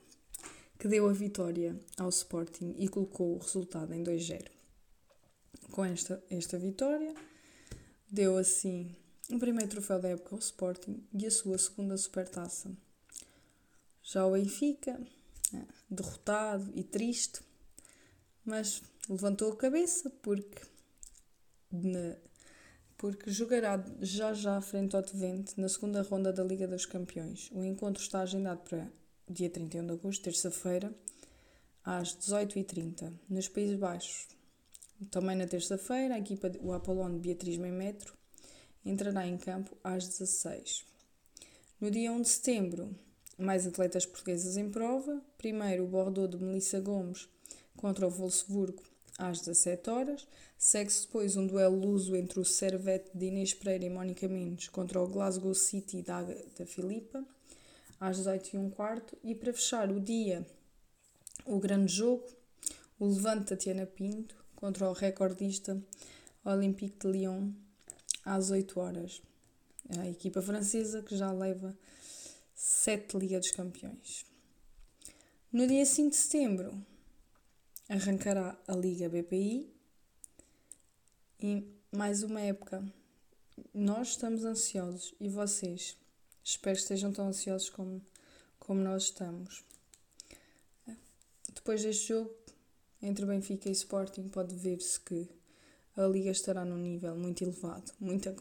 [0.78, 4.46] que deu a vitória ao Sporting e colocou o resultado em 2-0.
[5.72, 7.14] Com esta, esta vitória,
[8.08, 8.94] deu assim
[9.30, 12.70] o primeiro troféu da época ao Sporting e a sua segunda supertaça.
[14.02, 15.00] Já o Benfica,
[15.52, 17.40] né, derrotado e triste,
[18.44, 20.62] mas levantou a cabeça porque,
[22.96, 27.50] porque jogará já já frente ao Twente na segunda ronda da Liga dos Campeões.
[27.52, 28.90] O encontro está agendado para
[29.28, 30.92] dia 31 de agosto, terça-feira,
[31.84, 34.26] às 18h30, nos Países Baixos.
[35.10, 38.14] Também na terça-feira, a equipa, o Apollon de Beatriz Metro
[38.84, 40.84] entrará em campo às 16
[41.80, 42.96] No dia 1 de setembro,
[43.38, 45.22] mais atletas portuguesas em prova.
[45.36, 47.28] Primeiro, o Bordeaux de Melissa Gomes
[47.76, 48.82] contra o Wolfsburgo
[49.18, 50.26] às 17 horas.
[50.56, 55.00] Segue-se depois um duelo luso entre o Servette de Inês Pereira e Mónica Mendes contra
[55.00, 57.24] o Glasgow City da, da Filipa,
[58.00, 60.46] às 18 e para fechar o dia,
[61.44, 62.24] o grande jogo,
[62.98, 65.80] o Levante Tatiana Pinto contra o recordista
[66.44, 67.50] Olympique de Lyon,
[68.24, 69.22] às 8 horas.
[69.98, 71.76] A equipa francesa que já leva
[72.54, 74.26] sete Liga dos Campeões.
[75.50, 76.74] No dia 5 de setembro
[77.88, 79.72] arrancará a Liga BPI
[81.40, 82.84] e mais uma época.
[83.72, 85.96] Nós estamos ansiosos e vocês?
[86.44, 88.00] Espero que estejam tão ansiosos como,
[88.58, 89.64] como nós estamos.
[91.54, 92.30] Depois deste jogo,
[93.02, 95.28] entre Benfica e Sporting, pode ver-se que
[95.96, 98.34] a Liga estará num nível muito elevado, muita,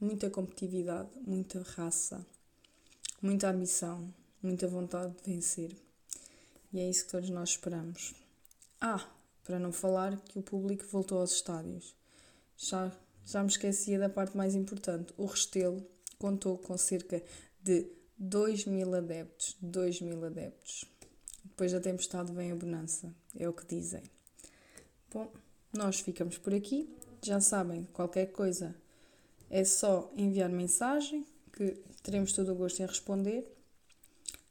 [0.00, 2.24] muita competitividade, muita raça
[3.22, 5.76] muita ambição, muita vontade de vencer.
[6.72, 8.14] E é isso que todos nós esperamos.
[8.80, 9.06] Ah,
[9.44, 11.94] para não falar que o público voltou aos estádios.
[12.56, 12.90] Já,
[13.26, 15.12] já me esquecia da parte mais importante.
[15.16, 15.84] O Restelo
[16.18, 17.22] contou com cerca
[17.62, 19.56] de 2 mil adeptos.
[19.60, 20.84] 2 mil adeptos.
[21.44, 24.02] Depois da tempestade vem a bonança, é o que dizem.
[25.12, 25.30] Bom,
[25.72, 26.88] nós ficamos por aqui.
[27.22, 28.74] Já sabem, qualquer coisa
[29.50, 33.46] é só enviar mensagem que teremos todo o gosto em responder.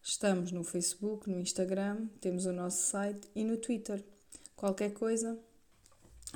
[0.03, 4.03] Estamos no Facebook, no Instagram, temos o nosso site e no Twitter.
[4.59, 5.39] Qualquer coisa,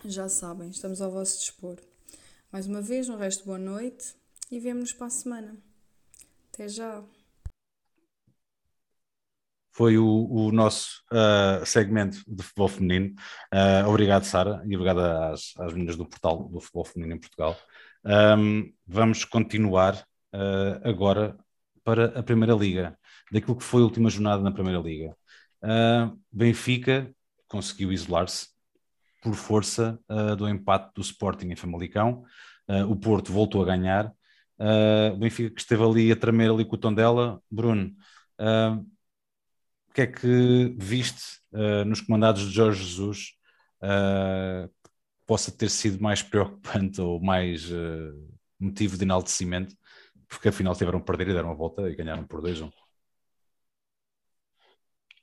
[0.05, 1.75] já sabem, estamos ao vosso dispor.
[2.53, 4.15] Mais uma vez, um resto de boa noite
[4.49, 5.57] e vemo-nos para a semana.
[6.47, 7.03] Até já!
[9.73, 13.13] Foi o, o nosso uh, segmento de futebol feminino.
[13.53, 17.57] Uh, obrigado, Sara, e obrigado às, às meninas do portal do futebol feminino em Portugal.
[18.05, 19.95] Um, vamos continuar
[20.33, 21.37] uh, agora
[21.83, 22.97] para a Primeira Liga,
[23.29, 25.13] daquilo que foi a última jornada na Primeira Liga.
[26.31, 27.13] Benfica
[27.53, 28.47] conseguiu isolar-se
[29.21, 32.23] por força uh, do empate do Sporting em Famalicão.
[32.89, 34.11] o Porto voltou a ganhar.
[35.13, 37.41] o Benfica que esteve ali a tremer ali com o tom dela.
[37.49, 37.93] Bruno,
[39.89, 41.39] o que é que viste
[41.85, 43.33] nos comandados de Jorge Jesus
[45.25, 47.69] possa ter sido mais preocupante ou mais
[48.59, 49.75] motivo de enaltecimento
[50.33, 52.71] porque afinal tiveram a perder e deram a volta e ganharam por 2-1.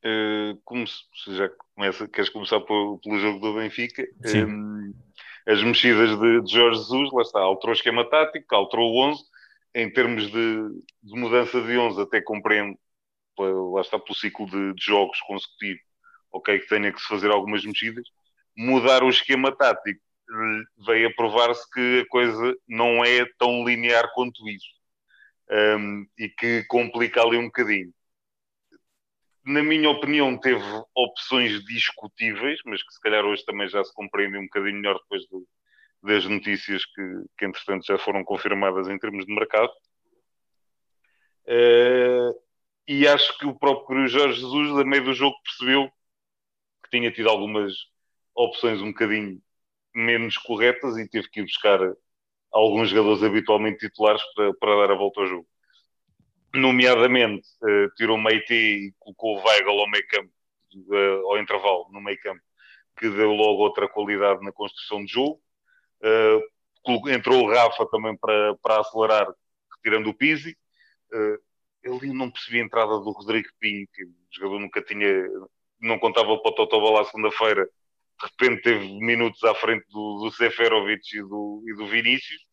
[0.04, 1.04] Uh, como se,
[1.36, 4.06] já começa, queres começar pelo, pelo jogo do Benfica?
[4.34, 4.94] Um,
[5.46, 9.22] as mexidas de, de, Jorge Jesus, lá está, alterou o esquema tático, alterou o 11.
[9.74, 10.32] Em termos de,
[11.02, 12.76] de mudança de 11, até compreendo,
[13.38, 15.80] lá está, pelo ciclo de, de jogos consecutivo,
[16.32, 18.04] ok, que tenha que se fazer algumas mexidas.
[18.56, 24.10] Mudar o esquema tático eh, veio a provar-se que a coisa não é tão linear
[24.12, 24.80] quanto isso
[25.50, 27.92] um, e que complica ali um bocadinho.
[29.50, 30.62] Na minha opinião, teve
[30.94, 35.28] opções discutíveis, mas que se calhar hoje também já se compreende um bocadinho melhor depois
[35.28, 35.44] do,
[36.00, 37.02] das notícias que,
[37.36, 39.72] que, entretanto, já foram confirmadas em termos de mercado.
[41.46, 42.32] Uh,
[42.86, 45.90] e acho que o próprio Jorge Jesus, a meio do jogo, percebeu
[46.84, 47.72] que tinha tido algumas
[48.32, 49.42] opções um bocadinho
[49.92, 51.80] menos corretas e teve que ir buscar
[52.52, 55.48] alguns jogadores habitualmente titulares para, para dar a volta ao jogo.
[56.54, 60.32] Nomeadamente, uh, tirou Meite e colocou o Weigl ao meio campo,
[60.74, 62.40] uh, ao intervalo, no meio campo,
[62.98, 65.40] que deu logo outra qualidade na construção de jogo.
[66.02, 69.28] Uh, entrou o Rafa também para, para acelerar,
[69.76, 70.56] retirando o Pizzi.
[71.82, 75.28] Eu não percebi a entrada do Rodrigo Pinho, que o jogador nunca tinha,
[75.80, 77.68] não contava para o Totó lá segunda-feira,
[78.20, 82.49] de repente teve minutos à frente do, do Seferovic e do, e do Vinícius.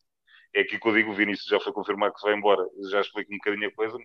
[0.54, 3.00] É aqui que eu digo: o Vinícius já foi confirmado que se vai embora, já
[3.00, 3.98] explico um bocadinho a coisa.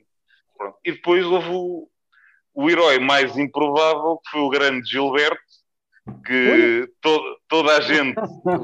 [0.57, 0.77] Pronto.
[0.83, 1.87] E depois houve o,
[2.53, 5.41] o herói mais improvável, que foi o grande Gilberto,
[6.25, 8.15] que to, toda a gente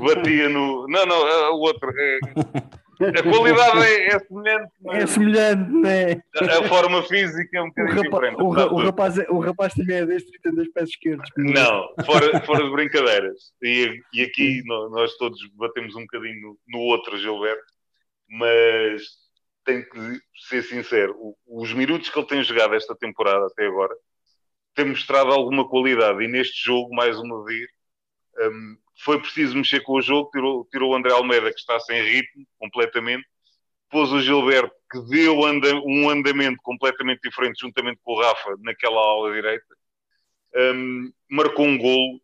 [0.04, 0.88] batia no.
[0.88, 1.92] Não, não, o outro.
[1.98, 2.20] É,
[2.99, 4.71] a qualidade é, é semelhante.
[4.88, 6.12] É semelhante, né?
[6.35, 8.41] A, a forma física é um bocadinho diferente.
[8.41, 11.29] O, ra, o, rapaz, é, o rapaz também é deste e tem dois pés esquerdos.
[11.38, 13.53] Não, fora, fora de brincadeiras.
[13.62, 17.73] E, e aqui nós todos batemos um bocadinho no, no outro Gilberto,
[18.29, 19.01] mas
[19.63, 21.15] tenho que ser sincero:
[21.47, 23.95] os minutos que ele tem jogado esta temporada até agora
[24.75, 26.23] tem mostrado alguma qualidade.
[26.23, 27.67] E neste jogo, mais uma vez,
[28.39, 32.01] um, foi preciso mexer com o jogo, tirou, tirou o André Almeida, que está sem
[32.03, 33.25] ritmo completamente,
[33.89, 38.99] pôs o Gilberto, que deu anda, um andamento completamente diferente, juntamente com o Rafa, naquela
[38.99, 39.75] ala direita,
[40.55, 42.21] um, marcou um golo,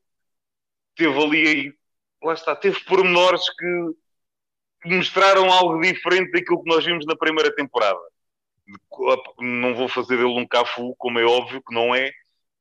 [0.95, 1.73] teve ali,
[2.21, 3.95] lá está, teve pormenores que
[4.85, 7.99] mostraram algo diferente daquilo que nós vimos na primeira temporada.
[9.39, 12.11] Não vou fazer dele um Cafu, como é óbvio que não é,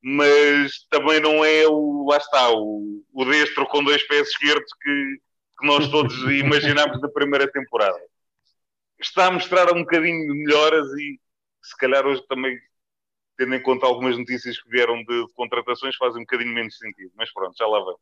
[0.07, 5.17] mas também não é o, lá está, o, o destro com dois pés esquerdos que,
[5.59, 7.99] que nós todos imaginámos da primeira temporada.
[9.01, 11.19] Está a mostrar um bocadinho de melhoras e
[11.63, 12.59] se calhar hoje também,
[13.39, 17.11] tendo em conta algumas notícias que vieram de, de contratações, faz um bocadinho menos sentido,
[17.17, 18.01] mas pronto, já lá vamos.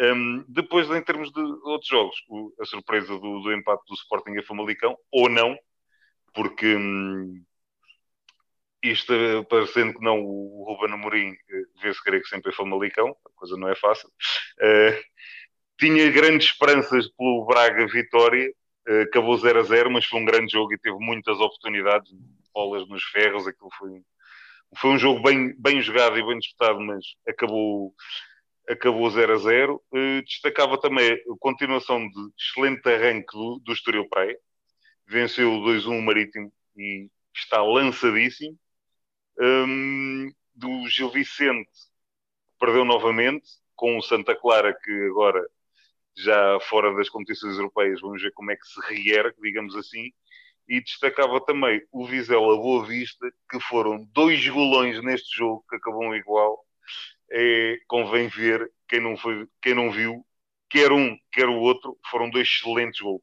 [0.00, 2.16] Um, depois, em termos de outros jogos,
[2.60, 5.58] a surpresa do, do, empate do Sporting a Famalicão, ou não,
[6.32, 7.42] porque hum,
[8.82, 9.12] isto,
[9.48, 13.56] parecendo que não, o Ruben Amorim eh, vê-se querer que sempre é Famalicão, a coisa
[13.56, 14.08] não é fácil.
[14.58, 14.98] Uh,
[15.78, 18.52] tinha grandes esperanças pelo Braga Vitória,
[18.88, 22.10] uh, acabou 0 a 0, mas foi um grande jogo e teve muitas oportunidades,
[22.52, 24.02] bolas nos ferros, aquilo foi,
[24.76, 27.94] foi um jogo bem, bem jogado e bem disputado, mas acabou
[28.68, 29.74] acabou 0 a 0.
[29.92, 34.36] Uh, eh, destacava também a continuação de excelente arranque do, do Estoril Praia.
[35.06, 38.56] Venceu 2-1 o Marítimo e está lançadíssimo.
[39.42, 41.70] Um, do Gil Vicente
[42.60, 45.44] perdeu novamente com o Santa Clara que agora
[46.16, 50.12] já fora das competições europeias vamos ver como é que se reergue, digamos assim
[50.68, 56.14] e destacava também o Vizela Boa Vista que foram dois golões neste jogo que acabam
[56.14, 56.64] igual
[57.32, 60.24] é, convém ver quem não, foi, quem não viu,
[60.68, 63.22] quer um, quer o outro, foram dois excelentes gols.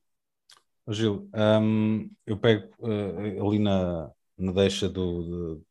[0.89, 5.63] Gil, um, eu pego uh, ali na, na deixa do,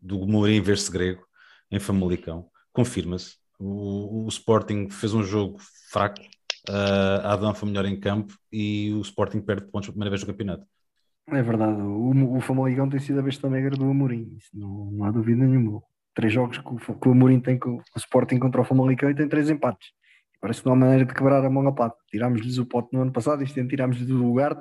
[0.00, 1.24] do, Mourinho ver-se grego
[1.70, 3.36] em Famalicão, confirma-se.
[3.58, 5.58] O, o, Sporting fez um jogo
[5.90, 6.20] fraco,
[6.68, 10.22] uh, a Adão foi melhor em campo e o Sporting perde pontos pela primeira vez
[10.22, 10.66] no campeonato.
[11.28, 15.10] É verdade, o, o Famalicão tem sido a besta negra do Amorim, não, não há
[15.10, 15.82] dúvida nenhuma
[16.14, 19.14] três jogos que o, que o Amorim tem com o Sporting contra o Famalicão e
[19.14, 19.88] tem três empates.
[20.40, 21.96] Parece que não há maneira de quebrar a mão a pata.
[22.10, 24.58] Tirámos-lhes o pote no ano passado, este ano tirámos-lhes do lugar.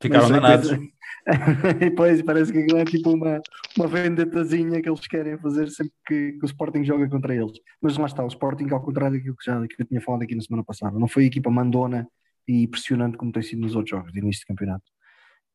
[0.00, 0.68] Ficaram danados.
[0.68, 0.84] Coisa...
[1.76, 3.40] e depois parece que aquilo é tipo uma,
[3.76, 7.52] uma vendetazinha que eles querem fazer sempre que, que, o Sporting joga contra eles.
[7.80, 10.34] Mas lá está, o Sporting, ao contrário daquilo que, já, que eu tinha falado aqui
[10.34, 12.06] na semana passada, não foi a equipa mandona
[12.46, 14.84] e impressionante como tem sido nos outros jogos de início de campeonato.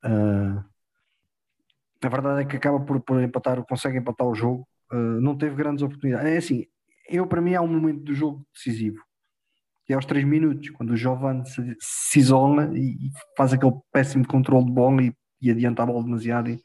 [0.04, 0.63] Uh,
[2.02, 5.56] a verdade é que acaba por, por empatar, consegue empatar o jogo Uh, não teve
[5.56, 6.32] grandes oportunidades.
[6.32, 6.66] É assim,
[7.10, 9.04] eu para mim há um momento do jogo decisivo,
[9.88, 14.28] que é aos 3 minutos, quando o Giovanni se, se isola e, faz aquele péssimo
[14.28, 16.50] controle de bola e, e adianta a bola demasiado.
[16.50, 16.62] E,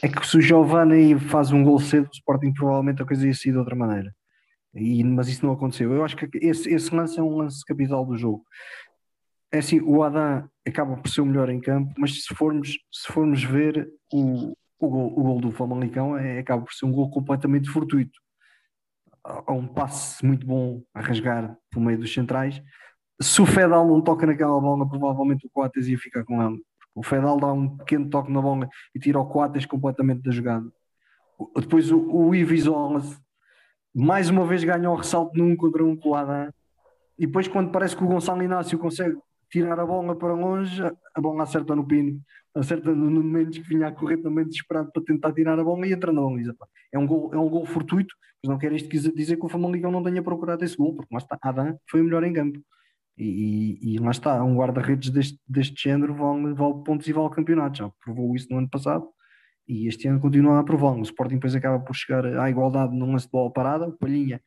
[0.00, 3.34] é que se o Giovanni faz um gol cedo, o Sporting provavelmente a coisa ia
[3.34, 4.10] sair de outra maneira.
[4.74, 5.92] E, mas isso não aconteceu.
[5.92, 8.42] Eu acho que esse, esse lance é um lance capital do jogo.
[9.52, 13.12] É assim, o Adam acaba por ser o melhor em campo, mas se formos, se
[13.12, 17.10] formos ver o, o gol, o gol do Famalicão é, acaba por ser um gol
[17.10, 18.18] completamente fortuito.
[19.46, 22.62] Há um passe muito bom a rasgar pelo meio dos centrais.
[23.20, 26.56] Se o Fedal não toca naquela bola, provavelmente o Coates ia ficar com ela.
[26.94, 30.66] O Fedal dá um pequeno toque na bola e tira o Coates completamente da jogada.
[31.56, 33.18] Depois o, o Ivo isola-se.
[33.94, 36.54] Mais uma vez ganha o ressalto num contra um colada.
[37.18, 39.16] E depois, quando parece que o Gonçalo Inácio consegue
[39.50, 42.20] tirar a bola para longe, a bola acerta no pino
[42.58, 45.92] acerta no momentos que vinha a correr também desesperado para tentar tirar a bola e
[45.92, 46.54] entra na baliza.
[46.92, 49.90] É um gol, é um gol fortuito, mas não quer isto dizer que o Famalicão
[49.90, 52.60] não tenha procurado esse gol, porque lá está, Adam foi o melhor em campo.
[53.18, 57.30] E, e, e lá está, um guarda-redes deste, deste género vale, vale pontos e vale
[57.30, 57.78] campeonatos.
[57.78, 59.06] Já provou isso no ano passado
[59.68, 61.00] e este ano continua a prová-lo.
[61.00, 64.40] O Sporting depois acaba por chegar à igualdade num lance de bola parada, Palhinha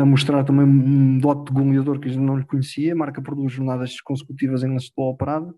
[0.00, 3.34] a mostrar também um dote de goleador que a gente não lhe conhecia, marca por
[3.34, 5.54] duas jornadas consecutivas em lance de bola parada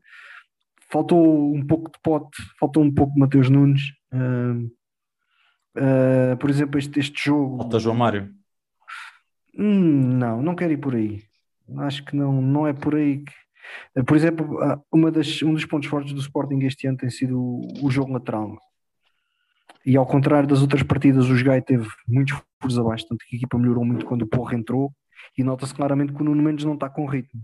[0.90, 3.82] faltou um pouco de pote, faltou um pouco de Mateus Nunes.
[4.12, 4.66] Uh,
[5.78, 7.58] uh, por exemplo, este, este jogo.
[7.58, 8.34] Falta João Mário.
[9.56, 11.22] Hum, não, não quero ir por aí.
[11.78, 13.32] Acho que não, não é por aí que.
[14.04, 17.38] Por exemplo, ah, uma das, um dos pontos fortes do Sporting este ano tem sido
[17.38, 18.58] o, o jogo lateral.
[19.84, 23.38] E ao contrário das outras partidas, o Gai teve muitos furos abaixo, tanto que a
[23.38, 24.92] equipa melhorou muito quando o Porra entrou.
[25.36, 27.40] E nota-se claramente que o Nuno Mendes não está com ritmo.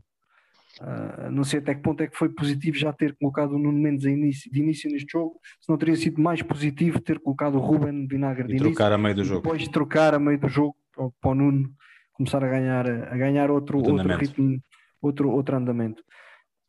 [0.80, 3.78] Uh, não sei até que ponto é que foi positivo já ter colocado o Nuno
[3.78, 7.60] Mendes início, de início neste jogo, se não teria sido mais positivo ter colocado o
[7.60, 9.40] Ruben Vinagre de e trocar a meio do jogo.
[9.40, 11.70] Depois de trocar a meio do jogo para, o Nuno
[12.12, 14.60] começar a ganhar, a ganhar outro, outro ritmo,
[15.00, 16.02] outro, outro andamento.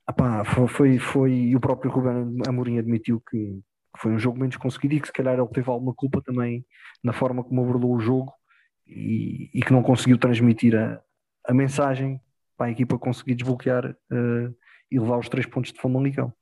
[0.09, 3.59] Epá, foi, foi, foi, e o próprio Ruben Amorim admitiu que
[3.97, 6.65] foi um jogo menos conseguido e que se calhar ele teve alguma culpa também
[7.03, 8.31] na forma como abordou o jogo
[8.85, 11.01] e, e que não conseguiu transmitir a,
[11.45, 12.19] a mensagem
[12.57, 14.55] para a equipa conseguir desbloquear uh,
[14.91, 16.33] e levar os três pontos de Famalicão.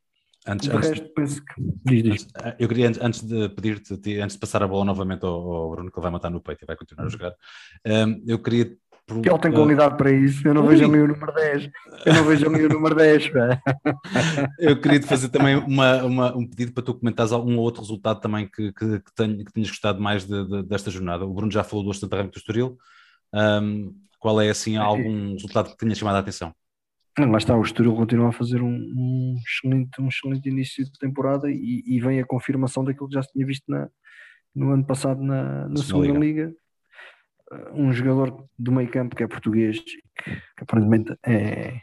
[0.48, 1.54] Antes, antes, resto, penso que...
[1.84, 2.28] diz, diz.
[2.44, 5.92] Eh, eu queria, antes de pedir-te, antes de passar a bola novamente ao, ao, Bruno,
[5.92, 7.32] que ele vai matar no peito e vai continuar a jogar,
[7.84, 10.48] um, ehm, eu queria Que ele tem qualidade para isso.
[10.48, 10.70] Eu não Ui.
[10.70, 11.70] vejo ali o número 10.
[12.08, 13.30] Eu não vejo ali o número 10.
[14.58, 17.82] Eu queria te fazer também uma, uma, um pedido para tu comentares um ou outro
[17.82, 21.24] resultado também que, que, que, tenho, que tenhas gostado mais de, de, desta jornada.
[21.24, 22.78] O Bruno já falou do Astantarranco do Estoril.
[23.32, 26.52] Um, qual é assim algum resultado que tenha chamado a atenção?
[27.20, 31.50] Lá está, o Estoril continua a fazer um, um, excelente, um excelente início de temporada
[31.50, 33.88] e, e, vem a confirmação daquilo que já se tinha visto na,
[34.54, 36.20] no ano passado na, na segunda Liga.
[36.20, 36.65] Liga
[37.74, 41.82] um jogador do meio campo que é português, que, que aparentemente é,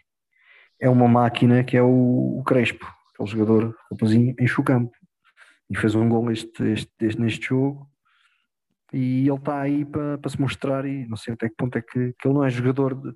[0.81, 4.93] é uma máquina, que é o, o Crespo, aquele jogador rapazinho, enche o campo.
[5.71, 7.89] E fez um gol este, este, este, neste jogo.
[8.93, 11.81] E ele está aí para, para se mostrar e não sei até que ponto é
[11.81, 13.15] que, que ele não é jogador de,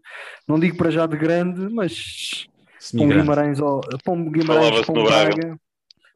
[0.48, 2.46] não digo para já de grande, mas
[2.92, 5.60] para um Guimarães ou para um Guimarães para um Braga,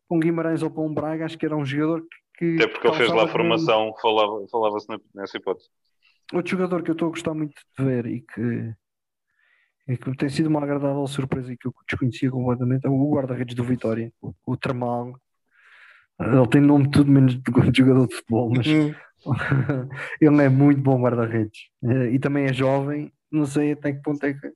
[0.08, 2.06] para um Guimarães ou para um Braga, acho que era um jogador
[2.38, 5.68] que, que até porque ele fez lá a formação, falava, falava-se nessa hipótese
[6.32, 8.74] outro jogador que eu estou a gostar muito de ver e que,
[9.88, 13.54] e que tem sido uma agradável surpresa e que eu desconhecia completamente é o guarda-redes
[13.54, 15.14] do Vitória, o, o Termal.
[16.20, 17.42] Ele tem nome tudo menos de
[17.74, 18.94] jogador de futebol, mas uhum.
[20.20, 23.12] ele é muito bom guarda-redes eh, e também é jovem.
[23.30, 24.52] Não sei até que ponto é que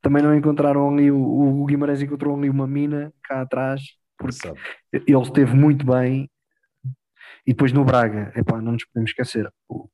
[0.00, 1.10] também não encontraram ali.
[1.10, 3.82] O, o Guimarães encontrou ali uma mina cá atrás,
[4.16, 4.60] porque Sabe.
[4.92, 6.30] ele esteve muito bem.
[7.46, 9.88] E depois no Braga, epá, não nos podemos esquecer, o,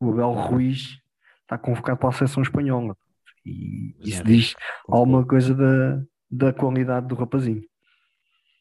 [0.00, 0.98] o Abel Ruiz
[1.42, 2.96] está convocado para a seleção espanhola.
[3.44, 4.54] E isso é, diz
[4.86, 7.62] alguma coisa da, da qualidade do rapazinho.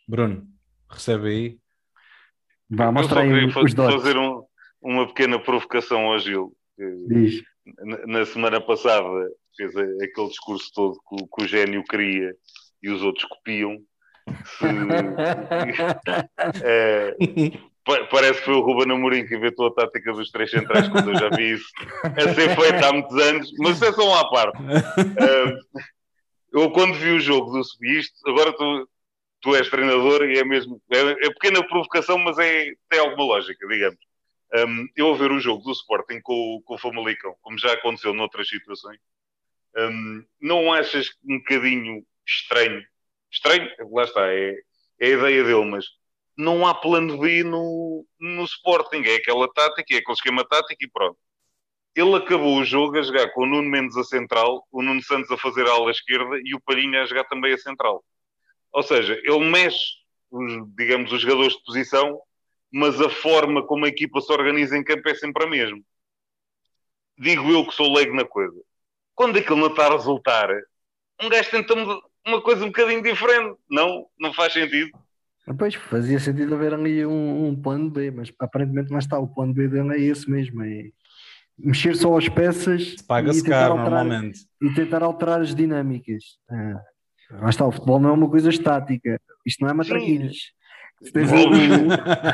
[0.07, 0.47] Bruno,
[0.89, 1.59] recebe aí.
[2.69, 4.01] Vá mostrar aí os dotes.
[4.01, 4.43] fazer um,
[4.81, 6.55] uma pequena provocação ao Gil.
[7.07, 7.43] Diz.
[8.05, 9.09] Na, semana passada
[9.57, 12.33] fez aquele discurso todo que, que o gênio queria
[12.81, 13.77] e os outros copiam.
[14.45, 14.65] Se,
[16.63, 17.15] é,
[18.11, 21.19] Parece que foi o Ruben Amorim que inventou a tática dos três centrais, quando eu
[21.19, 21.71] já vi isso
[22.03, 24.61] a ser feito há muitos anos, mas isso é só uma parte.
[24.61, 25.79] Uh,
[26.53, 28.89] eu, quando vi o jogo do Subisto, agora tu,
[29.41, 30.81] tu és treinador e é mesmo.
[30.91, 33.99] É, é pequena provocação, mas é, tem alguma lógica, digamos.
[34.53, 38.13] Um, eu a ver o jogo do Sporting com, com o Famalicão, como já aconteceu
[38.13, 38.97] noutras situações,
[39.77, 42.81] um, não achas um bocadinho estranho?
[43.31, 44.55] Estranho, lá está, é,
[44.99, 45.85] é a ideia dele, mas
[46.37, 49.03] não há plano B no, no Sporting.
[49.05, 51.17] É aquela tática, é aquele esquema tático e pronto.
[51.95, 55.31] Ele acabou o jogo a jogar com o Nuno Mendes a central, o Nuno Santos
[55.31, 58.05] a fazer a ala esquerda e o Palhinha a jogar também a central.
[58.71, 59.95] Ou seja, ele mexe,
[60.29, 62.21] os, digamos, os jogadores de posição,
[62.71, 65.79] mas a forma como a equipa se organiza em campo é sempre a mesma.
[67.17, 68.61] Digo eu que sou leigo na coisa.
[69.15, 70.49] Quando aquilo não está a resultar,
[71.19, 71.73] um gajo tenta
[72.23, 73.57] uma coisa um bocadinho diferente.
[73.67, 74.91] Não, não faz sentido.
[75.55, 79.53] Pois, fazia sentido haver ali um, um, plano B, mas aparentemente lá está, o plano
[79.53, 80.89] B dele é esse mesmo, é
[81.57, 84.05] mexer só as peças Paga-se caro alterar.
[84.61, 86.23] E tentar alterar as dinâmicas.
[86.49, 86.81] Ah,
[87.41, 90.51] lá está, o futebol não é uma coisa estática, isto não é matraquilhos.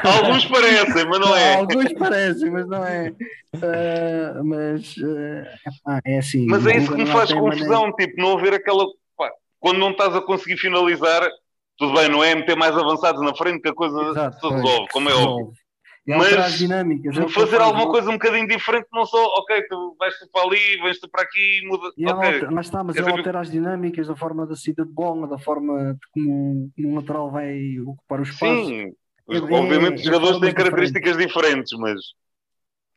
[0.03, 1.55] Alguns parecem, mas não é.
[1.55, 3.09] Alguns parecem, mas não é.
[3.09, 6.45] Uh, mas uh, é assim.
[6.47, 7.95] Mas é isso que me faz confusão, maneira...
[7.97, 8.85] tipo, não haver aquela.
[9.17, 11.29] Pá, quando não estás a conseguir finalizar,
[11.77, 14.87] tudo bem, não é meter mais avançados na frente que a coisa Exato, se resolve,
[14.91, 15.53] como é óbvio.
[16.05, 20.27] Mas dinâmicas, é fazer alguma coisa um bocadinho diferente, não só, ok, tu vais tu
[20.33, 21.89] para ali, vais tu para aqui, muda.
[21.97, 22.27] E okay.
[22.27, 25.37] altera, mas está, mas ele altera as dinâmicas da forma da saída de bola, da
[25.37, 28.65] forma como o lateral vai ocupar o espaço.
[28.65, 28.93] Sim,
[29.29, 32.01] é, obviamente os jogadores têm características diferentes, mas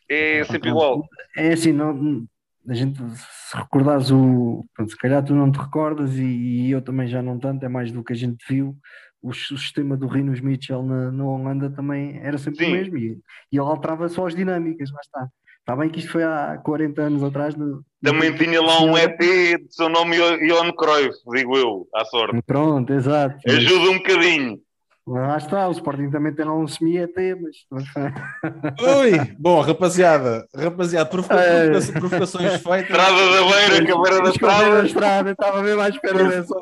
[0.08, 1.06] é sempre igual.
[1.36, 2.26] É assim, não,
[2.68, 4.64] a gente, se recordares o.
[4.74, 7.68] Pronto, se calhar tu não te recordas e, e, eu também já não tanto, é
[7.68, 8.76] mais do que a gente viu.
[9.22, 12.72] O, o sistema do Rinos Mitchell na, na Holanda também era sempre Sim.
[12.72, 13.18] o mesmo e,
[13.52, 15.28] e ele alterava só as dinâmicas, mas está.
[15.60, 17.56] Está bem que isto foi há 40 anos atrás.
[17.56, 18.38] No, também no...
[18.38, 22.40] tinha lá um EP de seu nome Ion Cruyff, digo eu, à sorte.
[22.46, 23.36] Pronto, exato.
[23.48, 24.60] Ajuda um bocadinho.
[25.08, 27.58] Lá está, o Sporting também tem lá um semi-ET, mas.
[28.80, 31.92] Ui, bom, rapaziada, rapaziada, provocações, é.
[31.92, 32.90] provocações feitas.
[32.90, 34.70] Estrada da beira, caveira da estrada.
[34.70, 36.54] da estrada, estava mesmo à espera dessa.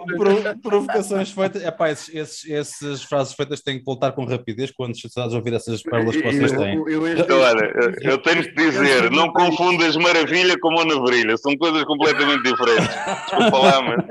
[0.63, 4.93] Provocações feitas, é pá, esses, esses, essas frases feitas têm que voltar com rapidez quando
[4.95, 6.75] estás a ouvir essas pérolas que vocês têm.
[6.75, 11.57] Eu, eu, eu, Olha, eu tenho de dizer, não confundas maravilha com Ana Virilha, são
[11.57, 12.95] coisas completamente diferentes.
[13.25, 14.05] Desculpa lá, mas.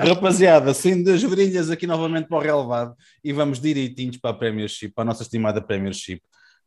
[0.08, 4.90] Rapaziada, saindo das virilhas aqui novamente para o relevado e vamos direitinhos para a Premiership,
[4.90, 6.20] para a nossa estimada Premiership.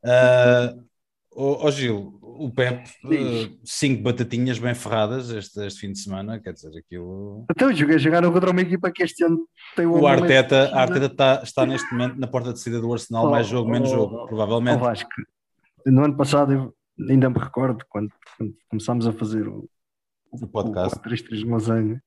[0.03, 0.83] Uh,
[1.31, 6.39] oh, oh Gil, o Pep, uh, cinco batatinhas bem ferradas este, este, fim de semana,
[6.39, 7.45] quer dizer, aquilo.
[7.51, 9.99] Então, joguei, jogaram contra uma equipa que este ano tem o.
[9.99, 13.31] O Arteta, a Arteta está, está neste momento na porta de saída do Arsenal, oh,
[13.31, 14.77] mais jogo, menos oh, jogo, provavelmente.
[14.77, 15.09] Oh, Vasco,
[15.85, 16.75] no ano passado, eu
[17.09, 19.69] ainda me recordo, quando, quando começámos a fazer o,
[20.31, 20.97] o podcast.
[20.97, 22.03] O 3-3 de Lasanha.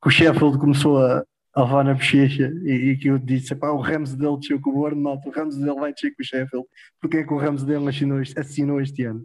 [0.00, 1.24] Que o Sheffield começou a,
[1.54, 4.70] a levar na bochecha e, e que eu disse: pá, o Ramos dele desceu com
[4.70, 6.66] o Bournemouth, o Ramos dele vai descer com o Sheffield.
[7.00, 9.24] Porque é que o Ramos dele assinou, assinou este ano?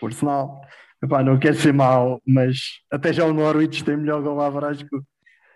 [0.00, 0.60] Por sinal,
[1.02, 4.96] epá, não quero ser mau, mas até já o Norwich tem melhor gol average que
[4.96, 5.04] o.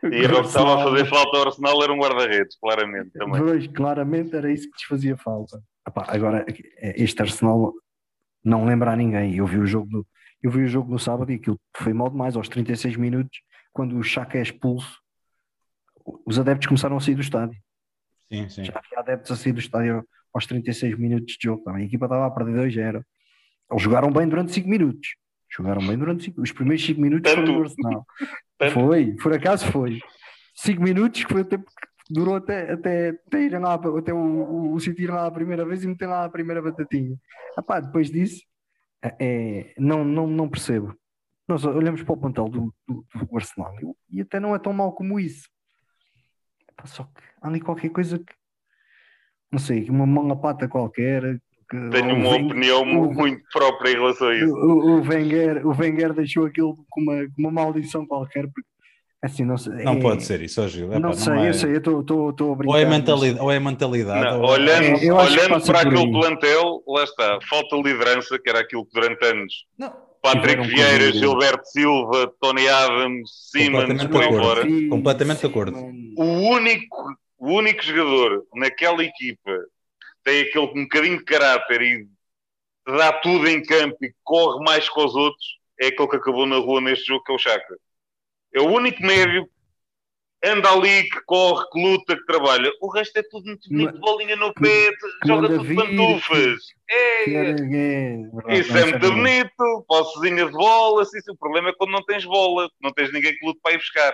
[0.05, 3.11] E o que estava a fazer falta ao Arsenal era um guarda-redes, claramente.
[3.13, 3.41] Também.
[3.41, 5.59] Pois, claramente era isso que lhes fazia falta.
[5.89, 6.45] Epá, agora,
[6.79, 7.73] este Arsenal
[8.45, 9.35] não lembra a ninguém.
[9.37, 10.07] Eu vi o jogo no,
[10.43, 12.37] eu vi o jogo no sábado e aquilo foi mal demais.
[12.37, 13.39] Aos 36 minutos,
[13.73, 15.01] quando o Chaka é expulso,
[16.27, 17.59] os adeptos começaram a sair do estádio.
[18.29, 18.65] Sim, sim.
[18.65, 21.69] Já havia adeptos a sair do estádio aos 36 minutos de jogo.
[21.71, 23.05] A equipa estava a perder 2-0.
[23.71, 25.17] Eles jogaram bem durante 5 minutos.
[25.57, 27.47] Jogaram bem durante cinco, os primeiros 5 minutos Tanto.
[27.47, 28.07] foram do Arsenal.
[28.73, 30.01] Foi, por acaso foi.
[30.57, 34.17] 5 minutos que foi o tempo que durou até, até, até irem lá, até o,
[34.17, 37.17] o, o City ir lá a primeira vez e meter lá a primeira batatinha.
[37.59, 38.43] Epá, depois disso,
[39.03, 40.97] é, é, não, não, não percebo.
[41.47, 44.73] Nós olhamos para o plantel do, do, do Arsenal e, e até não é tão
[44.73, 45.49] mau como isso.
[46.85, 48.33] Só que há ali qualquer coisa que
[49.53, 51.23] não sei, uma mão na pata qualquer.
[51.71, 54.53] Que, Tenho uma Wenger- opinião o- muito própria em relação a isso.
[54.53, 58.69] o, o Wenger, o Wenger deixou aquilo com uma, uma maldição qualquer, porque
[59.23, 59.83] assim, não sei.
[59.85, 60.89] Não é- pode ser isso, ó Gil.
[60.89, 62.75] Epá, Não, sei, é- eu sei, eu estou a brincar.
[62.75, 64.25] Ou é, mentalidade, ou é mentalidade.
[64.25, 68.51] Não, ou- olhando É, acho que olhando para aquele plantel, lá está, falta liderança, que
[68.51, 69.95] era aquilo que durante anos Não,
[70.33, 74.63] Patrick Vieira, com- Gilberto Silva, Tony Adams, Simmons, Completamente por.
[74.63, 75.77] Sim, completamente de acordo.
[76.17, 76.97] O único,
[77.39, 82.09] o único jogador naquela equipa que tem aquele um bocadinho de caráter e
[82.87, 86.57] dá tudo em campo e corre mais que os outros é aquele que acabou na
[86.57, 87.77] rua neste jogo, que é o Chaka.
[88.55, 89.47] É o único médio
[90.45, 92.71] anda ali, que corre, que luta, que trabalha.
[92.81, 96.61] O resto é tudo muito bonito, bolinha no pé, que joga tudo vir, pantufas.
[96.91, 101.93] É, é, verdade, isso é muito bonito, possezinha de bola, assim, o problema é quando
[101.93, 104.13] não tens bola, não tens ninguém que lute para ir buscar.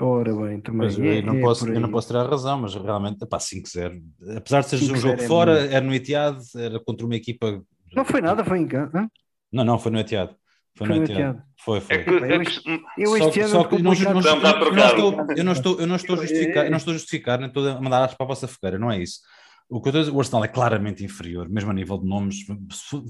[0.00, 0.86] Ora bem, também.
[0.86, 3.38] Mas eu, é- não é posso, eu não posso ter a razão, mas realmente, pá,
[3.38, 4.02] 5-0.
[4.36, 5.74] Apesar de ser um 5-0 jogo é fora, muito.
[5.74, 7.62] era no Etihad, era contra uma equipa.
[7.94, 9.08] Não foi nada, foi em casa.
[9.52, 10.34] Não, não, foi no Etihad.
[10.74, 11.20] Foi, Foi no no Etihad.
[11.30, 11.46] Etihad.
[11.64, 11.96] Foi, foi.
[11.96, 14.14] É que, Eu é este- que- Eu Só este que- ano só que não- não-
[14.14, 16.90] Não, eu não estou- eu não estou- eu não estou a justificar, eu não estou
[16.92, 19.20] a justificar, nem estou a mandar para a vossa fogueira, não é isso.
[19.68, 22.06] O que eu estou a dizer, o Arsenal é claramente inferior, mesmo a nível de
[22.06, 22.36] nomes,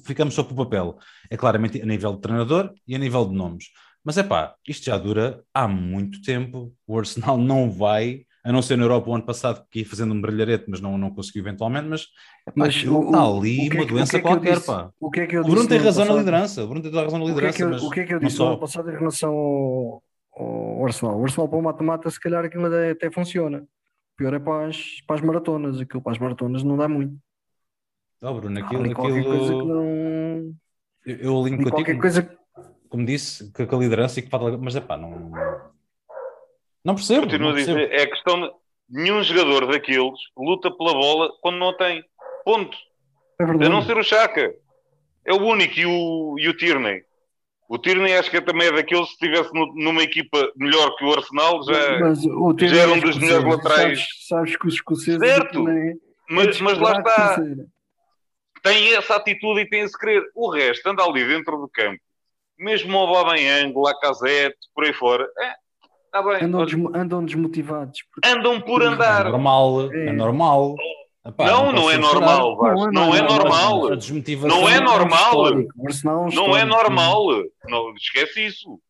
[0.04, 0.96] ficamos só para o papel,
[1.30, 3.66] é claramente a nível de treinador e a nível de nomes.
[4.04, 6.72] Mas é pá, isto já dura há muito tempo.
[6.86, 10.12] O Arsenal não vai, a não ser na Europa o ano passado, que ia fazendo
[10.14, 11.88] um brilharete, mas não, não conseguiu eventualmente.
[11.88, 12.06] Mas,
[12.56, 14.66] Mas aquilo o- está ali é uma doença é eu qualquer, disse?
[14.66, 14.90] pá.
[15.00, 16.18] O que é que eu O Bruno tem razão na passado?
[16.18, 16.64] liderança.
[16.64, 17.56] O Bruno tem razão na O que, é liderança.
[17.56, 19.32] que eu, mas o que é que eu não disse no ano passado em relação
[19.32, 20.02] ao,
[20.36, 21.20] ao Arsenal?
[21.20, 23.58] O Arsenal para o mata-mata, se calhar aquilo até, funciona.
[23.58, 25.80] O pior é para as, para as maratonas.
[25.80, 27.16] Aquilo para as maratonas não dá muito.
[28.20, 29.74] Oh, Bruno, aquilo, ali qualquer coisa que aquilo...
[29.74, 30.54] não.
[31.04, 32.38] Eu, eu alinho ali contigo, qualquer coisa
[32.88, 34.56] como disse, que com a liderança e que falta.
[34.58, 35.32] Mas é pá, não.
[36.84, 37.22] Não percebo.
[37.22, 38.50] Continuo não a dizer, é questão de
[38.88, 42.02] nenhum jogador daqueles luta pela bola quando não a tem.
[42.44, 42.76] Ponto.
[43.40, 43.70] É A verdade.
[43.70, 44.52] não ser o Chaka.
[45.24, 47.02] É o único e o, e o Tierney.
[47.68, 51.12] O Tierney acho que também é daqueles que estivesse nu- numa equipa melhor que o
[51.14, 52.00] Arsenal, já.
[52.00, 53.98] Mas o já era um dos melhores laterais.
[53.98, 55.20] Sabes, sabes que os escoceses.
[55.20, 55.68] Certo.
[55.68, 55.94] é-
[56.28, 57.36] Mas, é mas lá está.
[58.62, 60.22] Tem essa atitude e tem esse querer.
[60.34, 62.00] O resto anda ali dentro do campo.
[62.58, 65.24] Mesmo o Aubameyang, Lacazette, por aí fora.
[65.40, 65.52] É,
[66.14, 66.44] está bem.
[66.44, 68.02] Andam, desmo- andam desmotivados.
[68.12, 69.24] porque- andam por É andar.
[69.30, 70.12] normal, é É.
[70.12, 70.74] normal.
[71.24, 72.90] Epá, Não, não posso é normal, Vasco.
[72.92, 73.92] Não é normal.
[73.92, 74.60] A desmotivação.
[74.60, 75.22] Não é normal.
[75.46, 75.72] histórico.
[75.76, 77.26] O Arsenal é um Não é normal.
[77.66, 78.80] Não, esquece isso.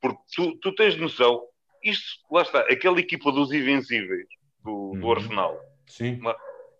[0.00, 1.42] Porque tu, tu tens noção.
[1.82, 4.26] Isto, lá está, aquela equipa dos invencíveis
[4.62, 5.12] do, do Uhum.
[5.12, 5.58] Arsenal.
[5.86, 6.20] Sim.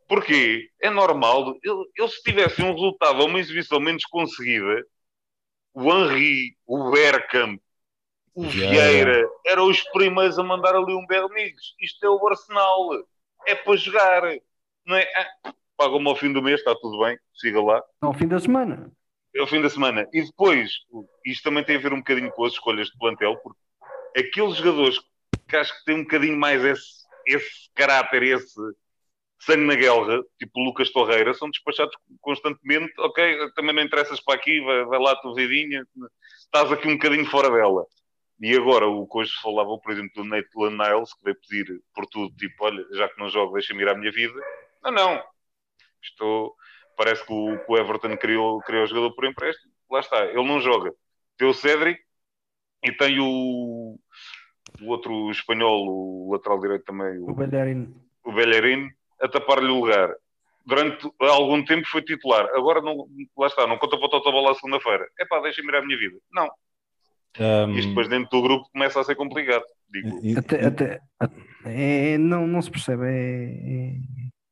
[0.06, 0.68] Porquê?
[0.82, 1.54] É normal.
[1.62, 4.84] Ele- Eles se tivessem um resultado ou uma exibição menos conseguida,
[5.72, 7.58] o Henry, o Bergkamp,
[8.40, 9.28] o Vieira.
[9.46, 11.74] Eram os primeiros a mandar ali um belo amigos.
[11.80, 12.90] Isto é o Arsenal.
[13.46, 14.22] É para jogar.
[14.86, 15.10] Não é?
[15.14, 17.82] Ah, Pagam-me ao fim do mês, está tudo bem, siga lá.
[18.02, 18.92] Ao fim da semana.
[19.34, 20.06] É o fim da semana.
[20.12, 20.72] E depois,
[21.24, 23.58] isto também tem a ver um bocadinho com as escolhas de plantel, porque
[24.14, 25.00] aqueles jogadores
[25.48, 28.60] que acho que têm um bocadinho mais esse, esse caráter, esse
[29.40, 32.92] sangue na guerra, tipo o Lucas Torreira, são despachados constantemente.
[32.98, 35.82] Ok, também não interessas para aqui, vai, vai lá a tua vidinha,
[36.44, 37.86] estás aqui um bocadinho fora dela.
[38.40, 42.06] E agora, o que hoje falava, por exemplo, do Nathan Niles, que veio pedir por
[42.06, 44.40] tudo, tipo, olha, já que não jogo, deixa-me ir à minha vida.
[44.82, 45.22] Não, não.
[46.02, 46.54] Estou...
[46.96, 49.72] Parece que o, que o Everton criou, criou o jogador por empréstimo.
[49.90, 50.92] Lá está, ele não joga.
[51.38, 51.98] Tem o Cedric
[52.84, 53.98] e tem o,
[54.82, 57.94] o outro espanhol, o lateral direito também, O o, Bellerin.
[58.24, 60.14] o Bellerin, a tapar-lhe o lugar.
[60.66, 62.46] Durante algum tempo foi titular.
[62.54, 65.08] Agora, não, lá está, não conta para o Totobola à segunda-feira.
[65.18, 66.18] É pá, deixa-me ir à minha vida.
[66.30, 66.50] Não.
[67.38, 67.74] Um...
[67.74, 69.62] Isto depois dentro do grupo começa a ser complicado.
[69.90, 70.38] Digo.
[70.38, 71.00] Até, até,
[71.64, 73.04] é, não, não se percebe.
[73.06, 73.44] É,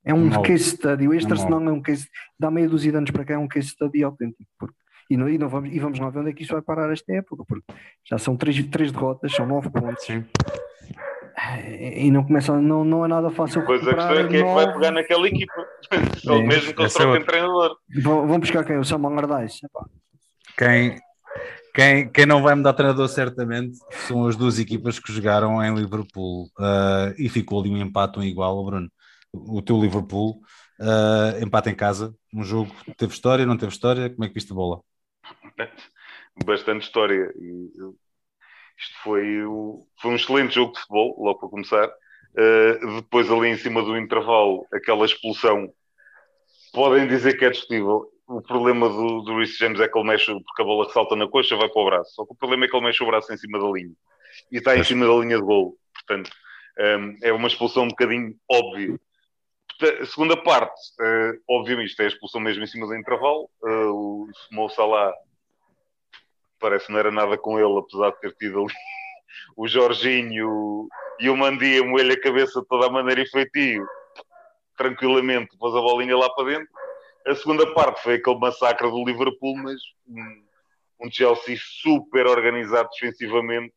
[0.07, 0.43] é, é um Mal.
[0.43, 1.07] case study.
[1.16, 2.09] Este é Arsenal é um case.
[2.39, 4.49] Dá meia dúzia de anos para cá, é um case study autêntico.
[4.59, 4.74] Porque,
[5.11, 6.93] e, não, e, não vamos, e vamos lá ver onde é que isto vai parar
[6.93, 7.45] esta época.
[7.47, 7.64] Porque
[8.09, 10.05] já são três, três derrotas, são nove pontos.
[10.05, 10.24] Sim.
[11.76, 13.64] E não começa, não, não é nada fácil.
[13.64, 15.66] Pois a questão é quem é que vai pegar naquela equipa,
[16.26, 17.76] ou é, mesmo que o é treinador.
[18.03, 18.76] Vão, vão buscar quem?
[18.76, 19.61] O Samuel Ardais.
[20.57, 20.99] Quem,
[21.79, 26.47] quem, quem não vai mudar treinador certamente são as duas equipas que jogaram em Liverpool
[26.59, 28.91] uh, e ficou ali um empate um igual, Bruno.
[29.33, 30.41] O teu Liverpool,
[30.81, 34.51] uh, empate em casa, um jogo teve história, não teve história, como é que viste
[34.51, 34.81] a bola?
[36.45, 37.33] Bastante história.
[38.76, 39.24] Isto foi,
[40.01, 41.87] foi um excelente jogo de futebol, logo para começar.
[41.87, 45.72] Uh, depois, ali em cima do intervalo, aquela expulsão,
[46.72, 50.26] podem dizer que é discutível o problema do, do Rhys James é que ele mexe,
[50.26, 52.14] porque a bola salta na coxa, vai para o braço.
[52.14, 53.95] Só que o problema é que ele mexe o braço em cima da linha.
[54.53, 55.76] E está em cima da linha de gol.
[55.95, 56.31] Portanto,
[56.79, 59.01] um, é uma expulsão um bocadinho óbvia.
[60.03, 63.49] A segunda parte, uh, obviamente, é a expulsão mesmo em cima do intervalo.
[63.62, 65.14] Uh, o Mo Salah
[66.61, 68.74] parece que não era nada com ele, apesar de ter tido ali
[69.57, 70.87] o Jorginho
[71.18, 73.87] e o Mandia moelho a cabeça de toda a maneira e feitio.
[74.76, 76.79] Tranquilamente, pôs a bolinha lá para dentro
[77.27, 83.75] a segunda parte foi aquele massacre do Liverpool, mas um, um Chelsea super organizado defensivamente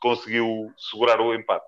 [0.00, 1.64] conseguiu segurar o empate.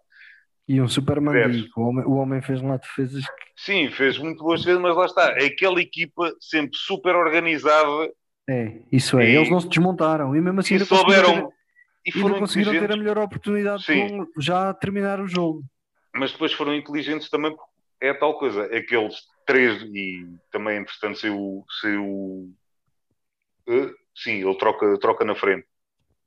[0.67, 3.45] E um super o homem, o homem fez lá defesas que...
[3.57, 8.11] Sim, fez muito boas defesas, mas lá está, aquela equipa sempre super organizada.
[8.49, 10.35] É, isso é, e, eles não se desmontaram.
[10.35, 11.55] E mesmo assim e souberam, ter,
[12.07, 15.63] e foram conseguiram ter a melhor oportunidade de já terminar o jogo.
[16.15, 17.55] Mas depois foram inteligentes também,
[18.01, 19.17] é tal coisa, aqueles
[19.47, 22.05] três, e também entretanto saiu, saiu
[23.69, 25.67] uh, sim, ele troca, troca na frente.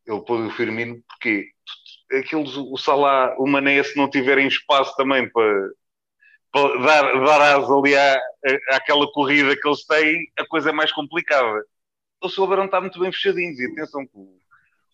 [0.06, 1.52] Ele pôs o Firmino porque
[2.12, 5.72] aqueles, o Salah, o Mané, se não tiverem espaço também para,
[6.52, 8.20] para dar, dar asa ali à,
[8.72, 11.64] àquela corrida que eles têm, a coisa é mais complicada.
[12.22, 13.60] Eles souberam estar muito bem fechadinhos.
[13.60, 14.40] E atenção que o,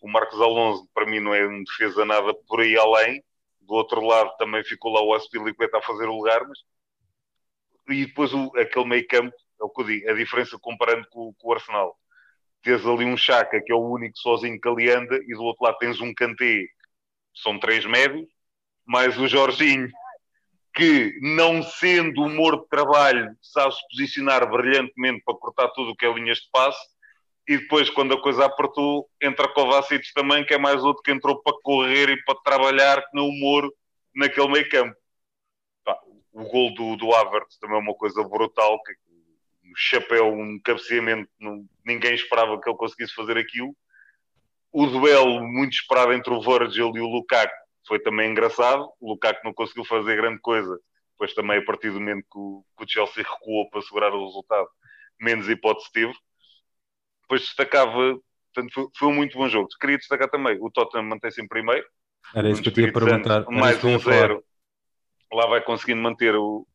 [0.01, 3.23] o Marcos Alonso, para mim, não é um defesa nada por aí além.
[3.61, 6.59] Do outro lado também ficou lá o Aspilicueta a fazer o lugar, mas
[7.87, 11.33] e depois o, aquele meio campo, é o que eu digo, a diferença comparando com,
[11.33, 11.97] com o Arsenal.
[12.61, 15.65] Tens ali um Chaka, que é o único sozinho que ali anda, e do outro
[15.65, 16.65] lado tens um Kanté,
[17.33, 18.27] são três médios,
[18.85, 19.89] mais o Jorginho,
[20.73, 25.95] que, não sendo um morto de trabalho, sabe se posicionar brilhantemente para cortar tudo o
[25.95, 26.93] que é linhas de passe,
[27.47, 31.41] e depois, quando a coisa apertou, entra Kovacic também, que é mais outro que entrou
[31.41, 33.71] para correr e para trabalhar, que não o
[34.15, 34.95] naquele meio campo
[36.33, 41.29] o gol do, do Havertz também é uma coisa brutal, que o chapéu, um cabeceamento,
[41.39, 43.75] não, ninguém esperava que ele conseguisse fazer aquilo.
[44.71, 47.53] O duelo muito esperado entre o Virgil e o Lukaku
[47.87, 48.89] foi também engraçado.
[48.99, 50.79] O Lukaku não conseguiu fazer grande coisa,
[51.11, 54.25] depois também a partir do momento que o, que o Chelsea recuou para segurar o
[54.25, 54.67] resultado,
[55.21, 56.13] menos hipótese teve.
[57.21, 58.19] Depois destacava,
[58.53, 59.69] portanto, foi, foi um muito bom jogo.
[59.79, 61.85] Queria destacar também, o Tottenham mantém-se em primeiro.
[62.35, 63.45] Era isso que eu tinha perguntar.
[63.49, 64.43] Mais um zero
[65.33, 66.65] lá vai conseguindo manter o,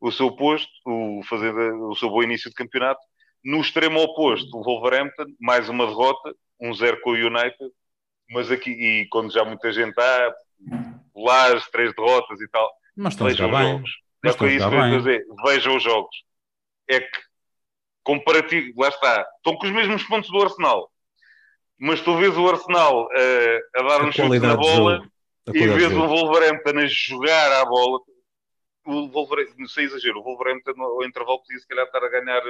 [0.00, 3.00] o seu posto, o, fazer o seu bom início de campeonato.
[3.44, 7.56] No extremo oposto, o Wolverhampton, mais uma derrota, um zero com o United,
[8.30, 10.34] mas aqui, e quando já muita gente está,
[11.14, 13.90] lá as três derrotas e tal, mas vejam os jogos.
[14.24, 16.16] É que isso que eu dizer, vejam os jogos.
[16.90, 17.20] É que,
[18.02, 20.90] comparativo, lá está, estão com os mesmos pontos do Arsenal,
[21.78, 25.08] mas tu vês o Arsenal uh, a dar um chute na bola
[25.54, 28.00] e vês o Wolverhampton a jogar à bola.
[28.86, 32.42] O Wolverhampton, sem exagero, o Wolverhampton ao intervalo podia se calhar estar a ganhar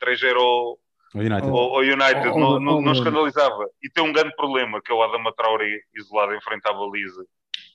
[0.00, 0.78] 3-0 ao
[1.14, 2.28] United, ao, ao United.
[2.28, 3.68] Oh, não, não, não escandalizava.
[3.82, 7.24] E tem um grande problema que é o Adama Traoré isolado em frente à baliza.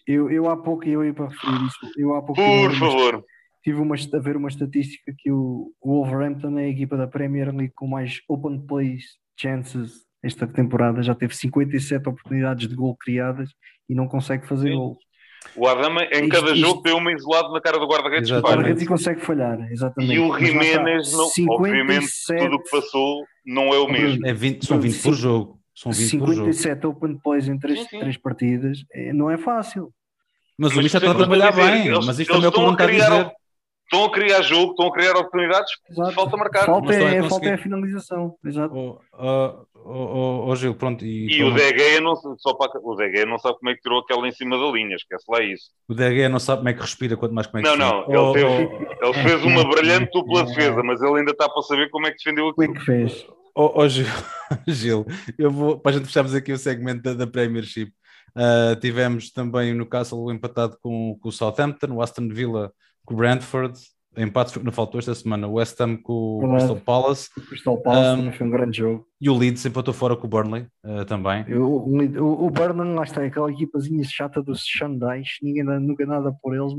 [0.07, 1.91] Eu, eu há pouco, eu ia para referir isso.
[1.97, 3.25] Eu há pouco Por favor.
[3.61, 7.53] tive uma, a ver uma estatística que o, o Wolverhampton é a equipa da Premier
[7.53, 11.01] League com mais open plays chances esta temporada.
[11.01, 13.49] Já teve 57 oportunidades de gol criadas
[13.89, 14.97] e não consegue fazer gol.
[15.55, 18.29] O Adama em isto, cada jogo tem uma isolado na cara do guarda-redes
[18.81, 20.13] e consegue falhar, exatamente.
[20.13, 21.49] E o Jiménez, não, 57...
[21.49, 24.25] obviamente, tudo o que passou não é o mesmo.
[24.25, 25.59] É 20, são 20 por jogo.
[25.73, 26.97] São 20 57 por jogo.
[26.97, 29.93] open plays em 3, três partidas é, não é fácil.
[30.57, 32.59] Mas, mas o Mister está a trabalhar bem, eles, mas isto também é o que
[32.59, 33.31] eu a dizer.
[33.89, 36.11] Estão a criar jogo, estão a criar oportunidades, Exato.
[36.11, 36.65] falta marcar.
[36.65, 38.35] Falta, é, falta é a finalização.
[38.45, 38.75] Exato.
[38.75, 41.05] Oh, uh, oh, oh, Gil, pronto.
[41.05, 43.99] E, e o DG não, só para, o DG não sabe como é que tirou
[43.99, 45.71] aquela em cima da linha, esquece lá isso.
[45.87, 48.03] O DG não sabe como é que respira, quanto mais como é que Não, não,
[48.09, 51.89] ele, oh, teve, ele fez uma brilhante dupla defesa, mas ele ainda está para saber
[51.89, 52.67] como é que defendeu aquilo.
[52.67, 53.25] Como é que fez?
[53.55, 53.87] Oh, oh,
[54.67, 55.05] Gil,
[55.39, 57.93] eu vou, para a gente fecharmos aqui o segmento da, da Premiership,
[58.35, 62.73] uh, tivemos também o Newcastle empatado com, com o Southampton, o Aston Villa
[63.07, 63.79] com o Brentford,
[64.17, 67.29] empate não faltou esta semana, o West Ham com o Crystal Palace.
[67.37, 69.07] O Crystal Palace um, foi um grande jogo.
[69.19, 71.45] E o Leeds empatou fora com o Burnley uh, também.
[71.55, 76.53] O, o, o Burnley, lá está, aquela equipazinha chata dos Xandais, ninguém nunca nada por
[76.53, 76.73] eles,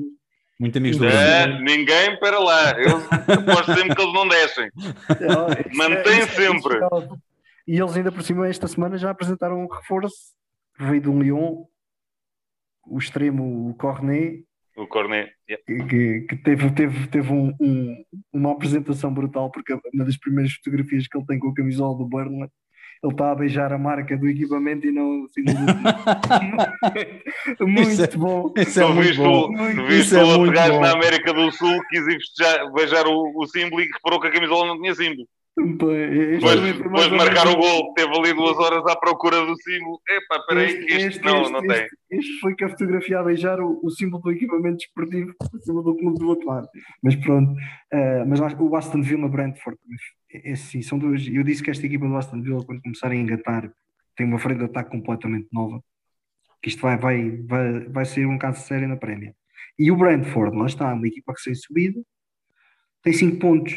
[0.60, 2.72] muito amigos do é, Ninguém, para lá.
[2.72, 4.70] Eu aposto sempre que eles não descem.
[5.08, 6.80] É, Mantém é, sempre.
[7.64, 10.16] e eles ainda por cima esta semana já apresentaram um reforço.
[10.76, 11.64] Veio do Lyon,
[12.84, 14.47] o extremo o Cornet.
[14.78, 15.64] O Cornet, yeah.
[15.66, 21.08] que, que, teve, teve, teve um, um, uma apresentação brutal, porque uma das primeiras fotografias
[21.08, 22.48] que ele tem com a camisola do Burnley
[23.02, 25.42] ele está a beijar a marca do equipamento e não assim,
[27.60, 28.52] muito isso é, bom.
[28.56, 29.52] Isso é muito bom.
[29.86, 33.86] Visto é outro gajo na América do Sul quis beijar, beijar o, o símbolo e
[33.86, 35.28] reparou que a camisola não tinha símbolo.
[35.66, 40.00] Depois, depois de marcar o gol, teve ali duas horas à procura do símbolo.
[40.08, 41.88] Epá, peraí, este, este, este não, este, não tem.
[42.10, 45.96] Este, foi que a fotografia a beijar o, o, símbolo do equipamento desportivo acima do
[45.96, 46.68] clube do outro lado.
[47.02, 49.78] Mas pronto, uh, mas o Aston Villa Brentford,
[50.32, 51.26] é, é assim, são duas.
[51.26, 53.72] Eu disse que esta equipa do Aston Villa, quando começarem a engatar,
[54.14, 55.82] tem uma frente de ataque completamente nova.
[56.62, 59.34] Que isto vai, vai, vai, vai ser um caso sério na prémia.
[59.78, 62.00] E o Brentford, lá está, uma equipa que sem subida,
[63.02, 63.74] tem 5 pontos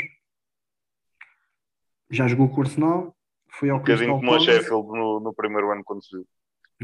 [2.11, 3.15] já jogou com o Arsenal,
[3.49, 6.27] foi ao um bocadinho como o Sheffield no, no, primeiro ano quando subiu.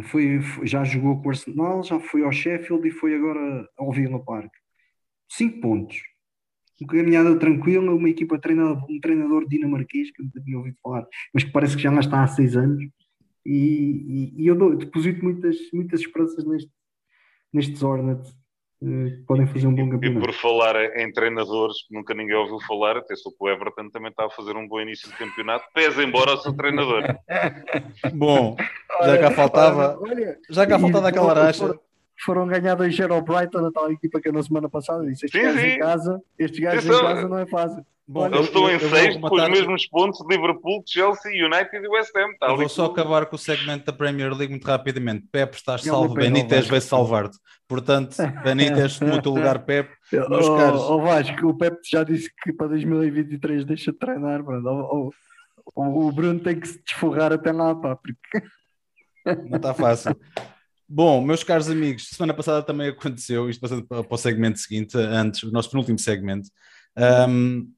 [0.04, 4.24] Foi, já jogou com o Arsenal, já foi ao Sheffield e foi agora ao Villa
[4.24, 4.52] Park.
[5.30, 5.98] Cinco pontos.
[6.80, 10.78] Uma caminhada tranquila, uma equipa treinada por um treinador dinamarquês que eu nunca tinha ouvido
[10.82, 12.84] falar, mas que parece que já lá está há seis anos.
[13.46, 16.72] E, e, e eu deposito muitas, muitas esperanças neste,
[17.52, 18.36] nestes Hornets
[18.84, 20.20] eh, podem fazer um bom campeonato.
[20.20, 23.90] E por falar em treinadores que nunca ninguém ouviu falar, até sou que o Everton
[23.90, 27.04] também está a fazer um bom início de campeonato, pese embora o seu treinador.
[28.14, 28.56] bom,
[29.04, 30.00] já cá faltava,
[30.50, 31.80] já cá faltava aquela racha.
[32.26, 35.42] Foram ganhar 2-0 ao Brighton, a tal equipa que eu na semana passada disse: estes
[35.42, 37.86] gajos em casa, estes gajos em casa não é fácil.
[38.10, 42.16] Bom, Eles estão em sexto com os mesmos pontos de Liverpool, Chelsea, United e West
[42.16, 42.38] Ham.
[42.40, 45.28] Tá vou só acabar com o segmento da Premier League muito rapidamente.
[45.30, 47.38] Pep, estás salvo, Benítez vai salvar-te.
[47.68, 50.82] Portanto, Benítez, no teu lugar, Pep, meus oh, caros.
[50.84, 54.70] O oh, Vasco, o Pep já disse que para 2023 deixa de treinar, mano.
[54.70, 55.12] O,
[55.76, 58.48] o Bruno tem que se desforrar até lá, pá, porque...
[59.50, 60.16] Não está fácil.
[60.88, 65.44] Bom, meus caros amigos, semana passada também aconteceu, isto passando para o segmento seguinte, antes,
[65.44, 66.48] o nosso penúltimo segmento.
[67.28, 67.70] Um,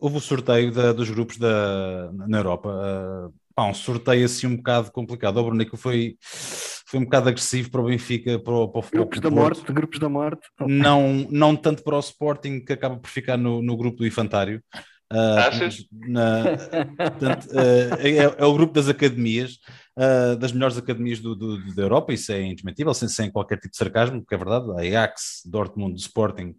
[0.00, 2.68] houve o sorteio da, dos grupos da, na Europa.
[2.70, 5.36] Uh, pá, um sorteio assim um bocado complicado.
[5.36, 9.20] O Brunico foi, foi um bocado agressivo para o Benfica, para o, para o Grupos
[9.20, 10.48] da morte, grupos da morte.
[10.66, 14.62] Não, não tanto para o Sporting, que acaba por ficar no, no grupo do Infantário.
[15.12, 15.86] Uh, Achas?
[15.90, 16.44] Na,
[16.96, 19.58] portanto, uh, é, é, o grupo das academias,
[19.98, 23.72] uh, das melhores academias do, do, da Europa, isso é indesmentível, sem, sem qualquer tipo
[23.72, 26.54] de sarcasmo, porque é verdade, a Ajax, Dortmund, Sporting,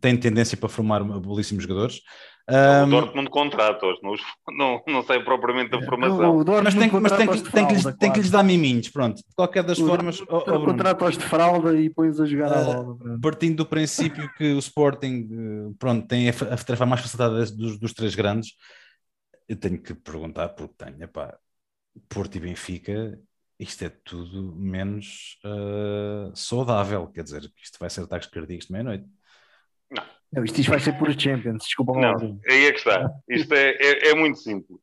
[0.00, 2.00] tem tendência para formar belíssimos jogadores.
[2.48, 4.14] Um, o Dortmund contrata-os, não,
[4.56, 6.38] não, não sei propriamente da formação.
[6.38, 9.16] O mas tem, mas tem, que, tem, que lhes, tem que lhes dar miminhos, pronto.
[9.16, 10.20] De qualquer das o formas.
[10.28, 12.96] Oh, oh, contrata-os de fralda e pões a jogar uh, a bola.
[12.96, 13.20] Pronto.
[13.20, 17.78] Partindo do princípio que o Sporting eh, pronto, tem a, a tarefa mais facilitada dos,
[17.78, 18.54] dos três grandes,
[19.48, 21.36] eu tenho que perguntar, porque tenho, epá,
[22.08, 23.18] Porto e Benfica,
[23.58, 27.06] isto é tudo menos uh, saudável.
[27.08, 29.06] Quer dizer, que isto vai ser ataques cardíacos de meia-noite.
[30.32, 30.44] Não.
[30.44, 33.10] Isto, isto vai ser por Champions, desculpa Não, aí é que está.
[33.28, 34.80] Isto é, é, é muito simples.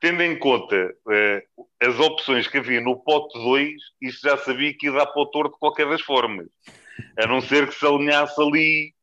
[0.00, 3.72] Tendo em conta uh, as opções que havia no pote 2,
[4.02, 6.48] isto já sabia que ia dar para o torto de qualquer das formas.
[7.18, 8.94] A não ser que se alinhasse ali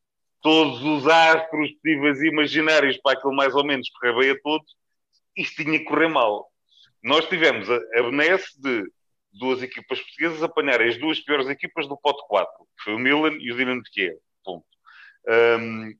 [0.41, 4.75] todos os astros possíveis e imaginários para aquilo mais ou menos correr bem a todos,
[5.35, 6.47] isto tinha que correr mal.
[7.03, 8.83] Nós tivemos a, a benesse de
[9.31, 13.37] duas equipas portuguesas apanharem as duas piores equipas do pote 4, que foi o Milan
[13.39, 14.17] e o Dinamo de Kiev.
[14.43, 14.65] Ponto.
[15.27, 15.93] Um,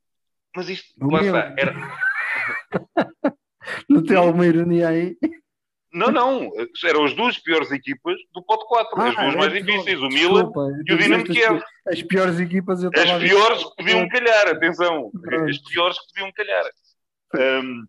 [0.55, 1.73] mas isto, lá está, era...
[3.89, 5.17] Não tem alguma ironia aí?
[5.91, 6.51] Não, não,
[6.85, 10.09] eram as duas piores equipas do pote 4, ah, as duas é mais difíceis, o
[10.09, 10.51] Milan
[10.85, 11.61] e o Dinamo Kiev.
[11.87, 15.11] As piores equipas eu As piores que podiam calhar, atenção,
[15.49, 16.65] as piores que podiam calhar.
[17.35, 17.85] Um,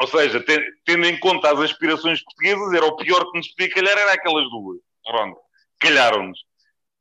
[0.00, 0.44] ou seja,
[0.84, 4.48] tendo em conta as aspirações portuguesas, era o pior que nos podia calhar, era aquelas
[4.50, 4.80] duas.
[5.04, 5.38] Pronto,
[5.78, 6.38] calharam-nos.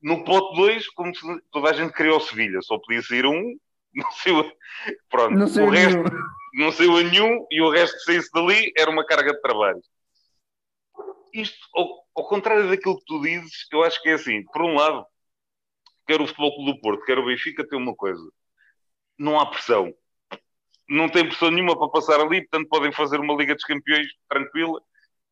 [0.02, 1.12] No pote 2, como
[1.52, 3.58] toda a gente criou Sevilha, só podia sair um,
[4.04, 4.52] não saiu,
[5.10, 6.24] pronto, não o resto nenhum.
[6.54, 9.82] não saiu a nenhum e o resto saísse dali era uma carga de trabalho.
[11.34, 14.76] Isto, ao, ao, contrário daquilo que tu dizes, eu acho que é assim, por um
[14.76, 15.06] lado,
[16.08, 18.24] quer o Futebol Clube do Porto, quer o Benfica, tem uma coisa,
[19.18, 19.94] não há pressão.
[20.90, 24.82] não tem pressão nenhuma para passar ali, portanto podem fazer uma Liga dos Campeões tranquila.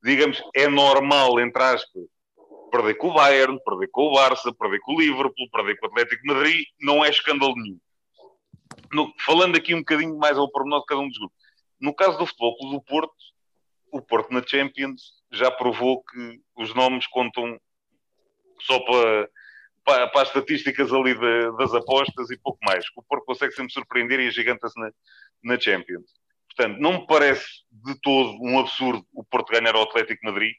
[0.04, 2.04] Digamos, é normal, entre aspas,
[2.70, 5.90] perder com o Bayern, perder com o Barça, perder com o Liverpool, perder com o
[5.90, 7.80] Atlético de Madrid, não é escândalo nenhum.
[8.94, 11.38] No, falando aqui um bocadinho mais ao pormenor de cada um dos grupos.
[11.80, 13.14] No caso do Futebol Clube do Porto,
[13.92, 17.60] o Porto na Champions já provou que os nomes contam
[18.62, 19.30] só para,
[19.84, 21.14] para, para as estatísticas ali
[21.58, 22.86] das apostas e pouco mais.
[22.96, 24.92] O Porto consegue sempre surpreender e agiganta-se na,
[25.44, 26.06] na Champions.
[26.56, 30.54] Portanto, não me parece de todo um absurdo o Porto ganhar ao Atlético Madrid.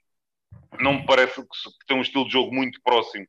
[0.80, 3.26] Não me parece que, que tem um estilo de jogo muito próximo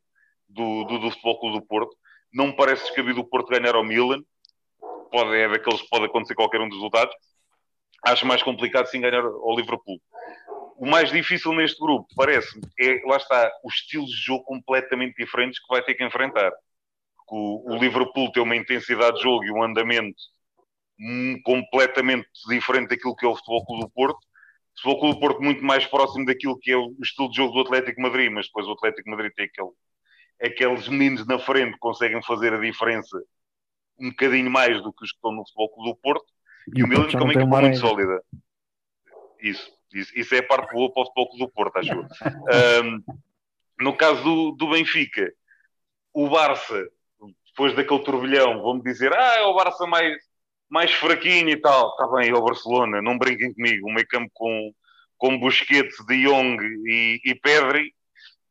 [0.49, 1.95] do, do, do Futebol Clube do Porto.
[2.33, 4.23] Não me parece descabido o Porto ganhar ao Milan.
[5.15, 7.15] Pode, é daqueles que pode acontecer qualquer um dos resultados.
[8.05, 9.97] Acho mais complicado sim ganhar ao Liverpool.
[10.77, 15.57] O mais difícil neste grupo, parece-me, é, lá está, os estilos de jogo completamente diferentes
[15.57, 16.51] que vai ter que enfrentar.
[17.29, 20.21] O, o Liverpool tem uma intensidade de jogo e um andamento
[20.99, 24.17] hum, completamente diferente daquilo que é o Futebol Clube do Porto.
[24.17, 27.53] O Futebol Clube do Porto muito mais próximo daquilo que é o estilo de jogo
[27.53, 29.71] do Atlético Madrid, mas depois o Atlético Madrid tem aquele,
[30.43, 33.17] aqueles meninos na frente que conseguem fazer a diferença
[33.99, 36.25] um bocadinho mais do que os que estão no Futebol Clube do Porto.
[36.75, 38.21] E, e o Milan, é que muito sólida.
[39.41, 43.03] Isso, isso, isso, é a parte boa para o Futebol Clube do Porto, acho um,
[43.79, 45.31] no caso do, do Benfica,
[46.13, 46.87] o Barça,
[47.47, 50.15] depois daquele turbilhão, vão-me dizer, ah, é o Barça mais,
[50.69, 51.91] mais fraquinho e tal.
[51.91, 53.87] Está bem, é o Barcelona, não brinquem comigo.
[53.87, 54.73] O meio campo com,
[55.17, 57.93] com Busquets, De Jong e, e Pedri,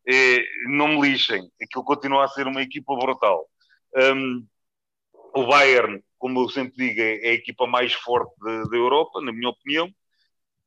[0.06, 1.50] é, não me lixem.
[1.62, 3.46] Aquilo continua a ser uma equipa brutal.
[3.96, 4.46] Um,
[5.34, 9.32] o Bayern, como eu sempre digo, é, é a equipa mais forte da Europa, na
[9.32, 9.92] minha opinião.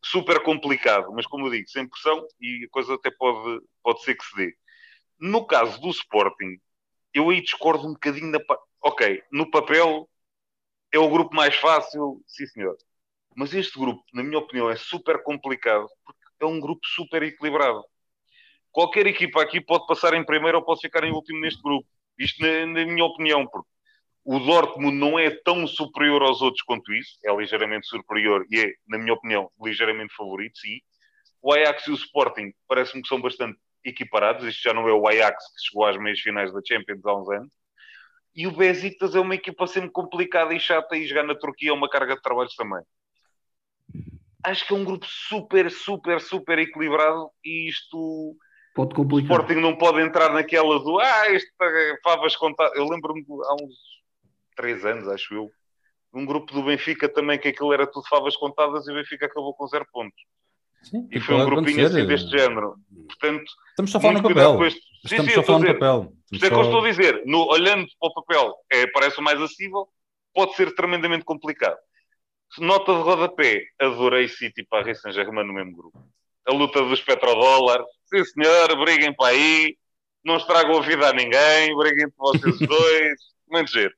[0.04, 4.16] Super complicado, mas como eu digo, sem pressão e a coisa até pode, pode ser
[4.16, 4.56] que se dê.
[5.20, 6.60] No caso do Sporting,
[7.14, 8.40] eu aí discordo um bocadinho da.
[8.82, 10.08] Ok, no papel
[10.92, 12.78] é o grupo mais fácil, sim senhor.
[13.36, 17.84] Mas este grupo, na minha opinião, é super complicado porque é um grupo super equilibrado.
[18.72, 21.88] Qualquer equipa aqui pode passar em primeiro ou pode ficar em último neste grupo.
[22.18, 23.70] Isto na, na minha opinião, porque
[24.30, 28.74] o Dortmund não é tão superior aos outros quanto isso, é ligeiramente superior e é,
[28.86, 30.82] na minha opinião, ligeiramente favorito, sim.
[31.42, 34.46] O Ajax e o Sporting parece-me que são bastante equiparados.
[34.46, 37.30] Isto já não é o Ajax que chegou às meias finais da Champions há uns
[37.30, 37.54] anos.
[38.36, 41.74] E o Besiktas é uma equipa sempre complicada e chata e jogar na Turquia é
[41.74, 42.84] uma carga de trabalhos também.
[44.44, 48.36] Acho que é um grupo super, super, super equilibrado e isto
[48.76, 49.32] pode complicar.
[49.32, 52.78] O Sporting não pode entrar naquela do ah, isto é favas contadas.
[52.78, 53.97] Eu lembro-me há uns
[54.58, 55.52] três anos, acho eu,
[56.14, 59.54] um grupo do Benfica também que aquilo era tudo favas contadas e o Benfica acabou
[59.54, 60.20] com zero pontos.
[60.84, 62.76] Sim, e foi um grupinho assim deste género.
[63.08, 64.68] Portanto, estamos só falando no papel.
[65.04, 66.14] Estamos só falando no papel.
[66.32, 67.24] Isto é que eu estou a dizer.
[67.26, 69.88] No, olhando para o papel, é, parece o mais acessível,
[70.34, 71.78] pode ser tremendamente complicado.
[72.60, 76.00] Nota de rodapé, adorei City para Paris Saint-Germain no mesmo grupo.
[76.48, 79.76] A luta dos petrodólares, sim senhor, briguem para aí,
[80.24, 83.97] não estragam a vida a ninguém, briguem para vocês dois, muito jeito.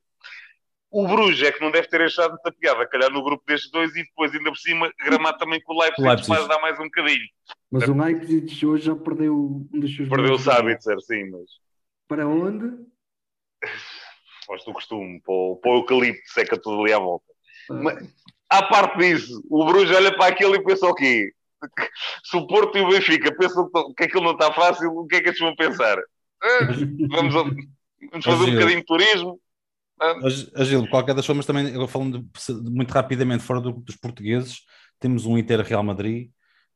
[0.92, 3.96] O Bruges é que não deve ter achado muita piada, calhar no grupo destes dois
[3.96, 6.30] e depois ainda por cima gramar também com o Leipzig, Leipzig.
[6.30, 7.28] mas dá mais um bocadinho.
[7.72, 9.36] Mas o Leipzig hoje já perdeu
[9.72, 11.44] um dos seus Perdeu o Sabitzer, sim, mas...
[12.08, 12.76] Para onde?
[14.48, 17.26] Faz do costume, para o, para o eucalipto, seca tudo ali à volta.
[17.70, 17.74] Ah.
[17.76, 18.10] Mas,
[18.50, 21.32] à parte disso, o Bruges olha para aquilo e pensa o quê?
[22.24, 25.22] Se o Porto e o Benfica pensam que aquilo não está fácil, o que é
[25.22, 26.00] que eles vão pensar?
[26.42, 26.60] Ah,
[27.12, 29.40] vamos, vamos fazer um bocadinho de turismo
[30.56, 32.26] Agil, de qualquer das formas, também, eu falando
[32.64, 34.62] muito rapidamente fora do, dos portugueses,
[35.00, 36.30] temos um Inter Real Madrid,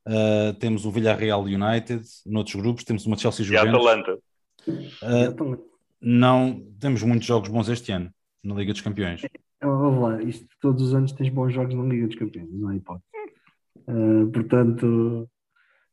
[0.07, 3.67] uh, temos o Villarreal United, noutros grupos, temos uma Chelsea Juventus.
[3.67, 4.19] E Atalanta.
[4.67, 5.63] Uh,
[6.01, 8.11] não, temos muitos jogos bons este ano
[8.43, 9.21] na Liga dos Campeões.
[9.61, 12.75] Vamos lá, isto, todos os anos tens bons jogos na Liga dos Campeões, não há
[12.75, 13.05] hipótese.
[13.87, 15.29] Uh, portanto,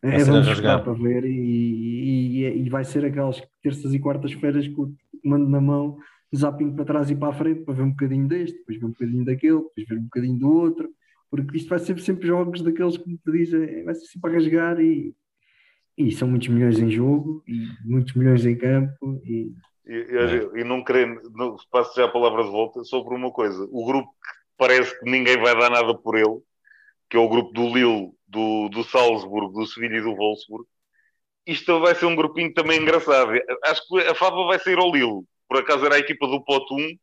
[0.02, 4.82] é, vamos esperar para ver e, e, e, vai ser aquelas terças e quartas-feiras com
[4.82, 5.98] o mando na mão
[6.34, 8.90] zapping para trás e para a frente para ver um bocadinho deste, depois ver um
[8.90, 10.90] bocadinho daquele, depois ver um bocadinho do outro,
[11.30, 14.80] porque isto vai ser sempre jogos daqueles que te dizem, vai ser sempre a rasgar
[14.80, 15.14] e,
[15.96, 19.52] e são muitos milhões em jogo e muitos milhões em campo e,
[19.86, 23.68] e, e, e não querendo, não, passo já a palavra de volta sobre uma coisa,
[23.70, 26.40] o grupo que parece que ninguém vai dar nada por ele,
[27.08, 30.64] que é o grupo do Lille, do, do Salzburgo, do Sevilha e do Wolfsburg,
[31.46, 33.32] isto vai ser um grupinho também engraçado.
[33.64, 36.72] Acho que a Fábio vai sair ao Lille, por acaso era a equipa do Pote
[36.72, 36.96] 1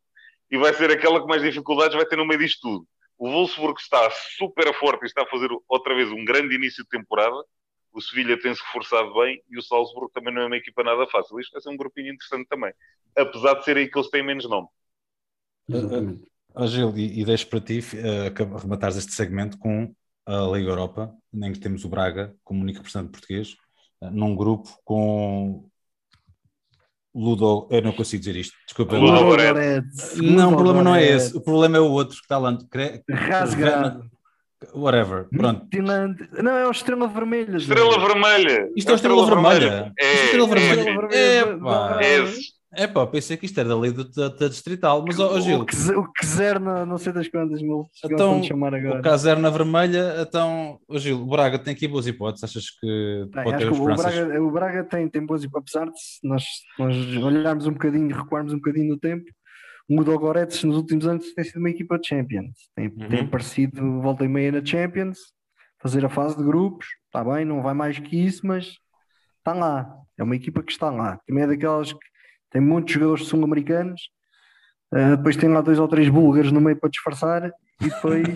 [0.50, 2.88] e vai ser aquela que mais dificuldades vai ter no meio disto tudo.
[3.18, 6.88] O Wolfsburg está super forte e está a fazer outra vez um grande início de
[6.88, 7.36] temporada.
[7.92, 11.38] O Sevilha tem-se reforçado bem e o Salzburgo também não é uma equipa nada fácil.
[11.38, 12.72] Isto vai ser um grupinho interessante também,
[13.14, 14.68] apesar de ser aí que eles têm menos nome.
[15.68, 16.26] Exatamente.
[16.54, 19.94] Oh, Gil, e, e deixo para ti uh, rematares este segmento com
[20.24, 23.56] a Liga Europa, em que temos o Braga como único representante português,
[24.00, 25.68] uh, num grupo com
[27.14, 28.96] Ludo, eu não consigo dizer isto, desculpa.
[28.96, 29.12] Ludo
[30.22, 32.56] Não, o problema não é esse, o problema é o outro que está lá.
[33.10, 34.10] Rasgado.
[34.74, 35.66] Whatever, pronto.
[36.42, 37.56] Não, é o Estrela Vermelha.
[37.56, 38.68] Estrela Vermelha.
[38.76, 39.92] Isto é, é Estrela, Vermelha.
[39.96, 41.08] É, Estrela Vermelha.
[41.12, 41.44] É, é,
[42.04, 45.40] é, é pá, pensei que isto era da lei da, da Distrital, mas ó oh,
[45.40, 45.60] Gil.
[45.60, 49.00] O que, o que zero na, não sei das quantas mil então, chamar agora.
[49.00, 52.70] O que zero na vermelha, então, oh, Gil, o Braga tem aqui boas hipóteses, achas
[52.70, 54.04] que pode ter esperanças?
[54.04, 56.44] O Braga, o Braga tem, tem boas hipóteses, apesar de nós,
[56.78, 59.24] nós olharmos um bocadinho, recuarmos um bocadinho no tempo,
[59.88, 63.08] o Goretz nos últimos anos tem sido uma equipa de Champions, tem, uhum.
[63.08, 65.18] tem aparecido volta e meia na Champions,
[65.80, 68.74] fazer a fase de grupos, está bem, não vai mais que isso, mas
[69.38, 71.98] está lá, é uma equipa que está lá, também é daquelas que
[72.50, 74.10] tem muitos jogadores sul-americanos,
[74.94, 78.28] uh, depois tem lá dois ou três búlgaros no meio para disfarçar e depois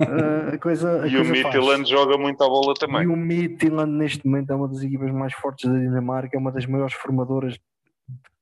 [0.00, 1.02] uh, a coisa.
[1.02, 3.02] A e coisa o Midtjylland joga muito a bola também.
[3.02, 6.52] E o Midtjylland neste momento é uma das equipas mais fortes da Dinamarca, é uma
[6.52, 7.58] das maiores formadoras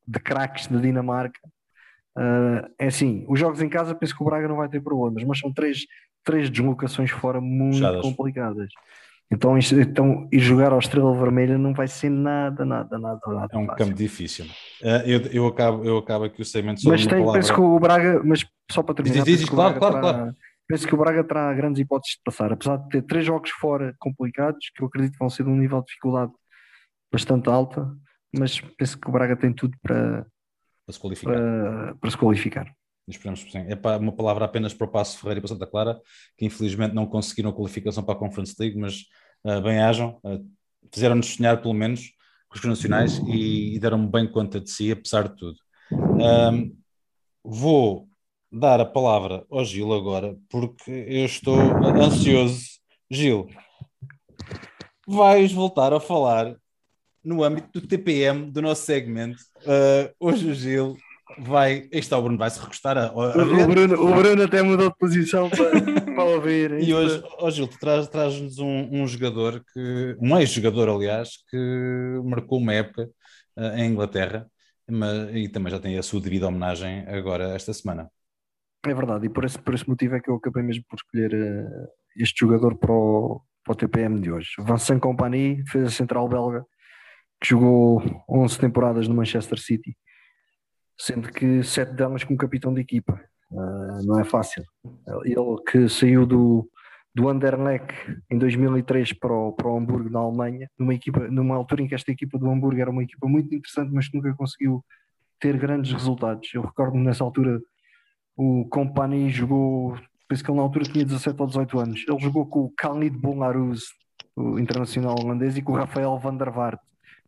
[0.07, 1.41] de craques da Dinamarca.
[2.16, 5.22] Uh, é assim, os jogos em casa penso que o Braga não vai ter problemas,
[5.24, 5.80] mas são três,
[6.24, 8.03] três deslocações fora muito Puxadas.
[8.03, 8.68] complicadas.
[9.31, 13.20] Então, então, e jogar ao Estrela Vermelha não vai ser nada, nada, nada.
[13.27, 13.85] nada é um fácil.
[13.85, 14.45] campo difícil.
[14.81, 17.33] Uh, eu, eu, acabo, eu acabo aqui o segmento só Mas tem, palavra.
[17.33, 20.35] penso que o Braga, mas só para terminar, diz, diz, claro, claro, terá, claro.
[20.68, 23.97] penso que o Braga terá grandes hipóteses de passar, apesar de ter três jogos fora
[23.99, 26.33] complicados, que eu acredito que vão ser de um nível de dificuldade
[27.12, 27.93] bastante alta,
[28.33, 30.24] mas penso que o Braga tem tudo para,
[30.87, 31.33] para se qualificar.
[31.33, 32.77] Para, para se qualificar.
[33.09, 33.59] Esperamos que sim.
[33.59, 36.01] É uma palavra apenas para o Passo Ferreira e para Santa Clara,
[36.37, 39.03] que infelizmente não conseguiram a qualificação para a Conference League, mas
[39.45, 40.45] uh, bem-ajam, uh,
[40.93, 42.13] fizeram-nos sonhar pelo menos
[42.49, 45.59] com os nacionais e, e deram-me bem conta de si, apesar de tudo.
[45.93, 46.77] Um,
[47.45, 48.09] vou
[48.51, 51.59] dar a palavra ao Gil agora, porque eu estou
[52.03, 52.77] ansioso.
[53.09, 53.49] Gil,
[55.07, 56.57] vais voltar a falar
[57.23, 59.39] no âmbito do TPM do nosso segmento.
[59.63, 60.97] Uh, hoje o Gil
[61.39, 61.89] vai.
[61.93, 63.07] Este é o Bruno, vai se recostar a.
[63.07, 66.72] a o, Bruno, o Bruno até mudou de posição para, para ouvir.
[66.81, 70.16] E hoje, oh Gil, traz, traz-nos um, um jogador que.
[70.20, 73.09] um ex-jogador, aliás, que marcou uma época
[73.57, 74.47] uh, em Inglaterra
[74.89, 78.11] mas, e também já tem a sua devida homenagem agora esta semana.
[78.87, 81.35] É verdade, e por esse, por esse motivo é que eu acabei mesmo por escolher
[81.35, 84.51] uh, este jogador para o, para o TPM de hoje.
[84.61, 86.64] Vincent Compagnie, defesa central belga,
[87.41, 89.97] que jogou 11 temporadas no Manchester City
[90.99, 93.20] sendo que sete delas como capitão de equipa.
[93.51, 94.64] Uh, não é fácil.
[95.24, 95.36] Ele
[95.70, 96.68] que saiu do,
[97.14, 97.94] do Anderlecht
[98.30, 101.94] em 2003 para o, para o Hamburgo, na Alemanha, numa, equipa, numa altura em que
[101.94, 104.84] esta equipa do Hamburgo era uma equipa muito interessante, mas que nunca conseguiu
[105.38, 106.49] ter grandes resultados.
[106.55, 107.61] Eu recordo-me nessa altura
[108.36, 112.05] o Company jogou, penso que ele na altura tinha 17 ou 18 anos.
[112.07, 113.84] Ele jogou com o Khalid Bonlarus,
[114.36, 116.80] o internacional holandês, e com o Rafael van der Vaart.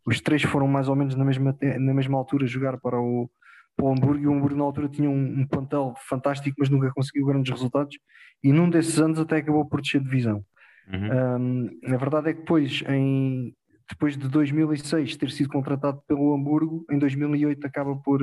[0.05, 3.31] Os três foram mais ou menos na mesma, na mesma altura jogar para o,
[3.79, 6.91] para o Hamburgo e o Hamburgo na altura tinha um, um plantel fantástico, mas nunca
[6.93, 7.97] conseguiu grandes resultados
[8.43, 10.45] e num desses anos até acabou por descer de divisão.
[10.93, 11.71] Uhum.
[11.87, 13.55] Um, a verdade é que depois, em,
[13.89, 18.21] depois de 2006 ter sido contratado pelo Hamburgo, em 2008 acaba por,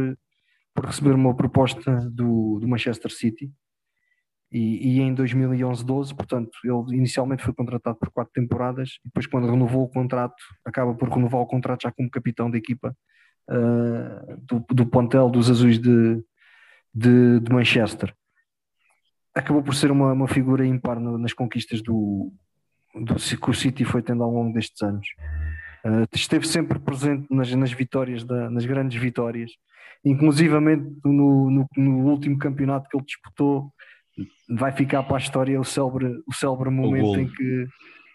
[0.74, 3.50] por receber uma proposta do, do Manchester City
[4.52, 9.50] e, e em 2011-12, portanto, ele inicialmente foi contratado por quatro temporadas e depois quando
[9.50, 10.36] renovou o contrato,
[10.66, 12.94] acaba por renovar o contrato já como capitão da equipa
[13.50, 16.24] uh, do, do plantel dos azuis de,
[16.94, 18.14] de, de, Manchester.
[19.34, 22.32] Acabou por ser uma, uma figura ímpar no, nas conquistas do,
[22.94, 25.08] do que o City foi tendo ao longo destes anos.
[25.86, 29.52] Uh, esteve sempre presente nas, nas vitórias, da, nas grandes vitórias,
[30.04, 33.72] inclusivamente no, no, no, último campeonato que ele disputou,
[34.50, 37.68] vai ficar para a história o célebre, o célebre momento o em que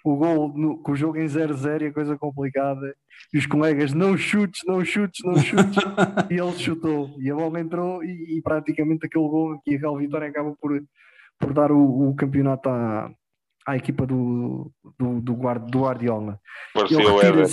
[0.05, 2.95] o gol no, com o jogo em 0-0 e a coisa complicada
[3.33, 5.77] e os colegas não chutes, não chutes, não chutes
[6.31, 10.29] e ele chutou e a bola entrou e, e praticamente aquele gol e aquela vitória
[10.29, 10.83] acaba por,
[11.39, 13.11] por dar o, o campeonato à,
[13.67, 16.41] à equipa do, do, do, guard, do Guardiola.
[16.73, 17.47] Parecia o Éder.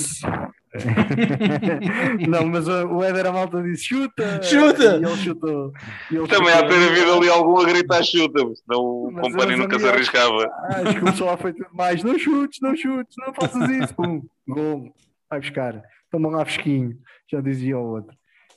[2.28, 4.42] não, mas o Éder a malta disse chuta!
[4.44, 4.84] Chuta!
[4.84, 5.72] E ele chutou.
[6.12, 6.66] E ele Também chutou.
[6.66, 10.50] há ter havido ali algum a gritar chuta, senão o companheiro nunca se arriscava.
[10.70, 13.96] Acho que começou a feito mais: não chutes, não chutes, não faças isso.
[13.96, 14.94] Pum, gol,
[15.30, 15.82] vai buscar.
[16.12, 16.98] Toma lá fresquinho,
[17.32, 18.16] já dizia o outro.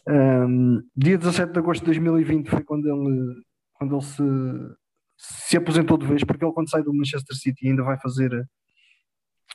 [0.09, 3.43] Um, dia 17 de agosto de 2020 foi quando ele,
[3.75, 4.23] quando ele se,
[5.19, 8.31] se aposentou de vez, porque ele, quando sai do Manchester City, ainda vai fazer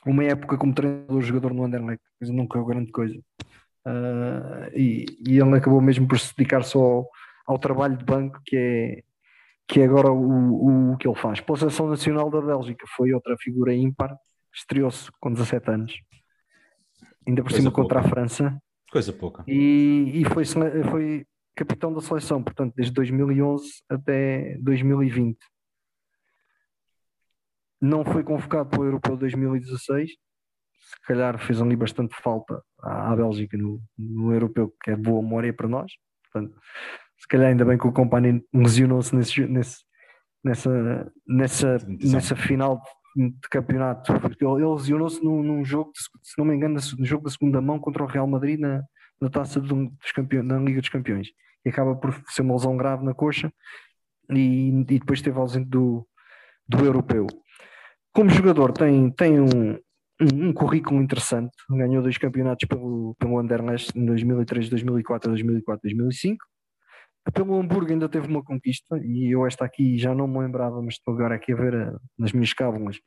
[0.06, 3.18] uma época como treinador jogador no Anderlecht, nunca é grande coisa.
[3.86, 7.10] Uh, e, e, ele acabou mesmo por se dedicar só ao,
[7.46, 9.02] ao, trabalho de banco, que é,
[9.68, 11.40] que é agora o, o que ele faz.
[11.40, 14.16] Pela seleção nacional da Bélgica foi outra figura ímpar,
[14.52, 15.94] estreou-se com 17 anos,
[17.26, 17.82] ainda por Coisa cima pouca.
[17.82, 18.62] contra a França.
[18.90, 19.44] Coisa pouca.
[19.46, 25.38] E, e foi, foi capitão da seleção, portanto, desde 2011 até 2020.
[27.80, 33.16] Não foi convocado para o Europeu 2016, se calhar fez ali bastante falta à, à
[33.16, 35.92] Bélgica no, no Europeu, que é boa memória para nós.
[36.32, 36.58] Portanto,
[37.18, 39.78] se calhar ainda bem que o Company lesionou-se nesse, nesse,
[40.44, 42.80] nessa, nessa, nessa final
[43.16, 45.90] de campeonato, porque ele, ele lesionou-se num, num, jogo,
[46.22, 48.82] se não me engano, no jogo da segunda mão contra o Real Madrid na,
[49.20, 51.28] na taça dos campeões, na Liga dos Campeões.
[51.64, 53.52] E acaba por ser uma lesão grave na coxa
[54.30, 56.06] e, e depois esteve ausente do,
[56.68, 57.26] do europeu.
[58.16, 59.72] Como jogador, tem, tem um,
[60.22, 61.54] um, um currículo interessante.
[61.68, 66.42] Ganhou dois campeonatos pelo, pelo Anderlecht em 2003, 2004, 2004, 2005
[67.34, 70.94] pelo Hamburgo ainda teve uma conquista e eu esta aqui já não me lembrava, mas
[70.94, 73.00] estou agora aqui a ver a, eh, nas minhas cábulas.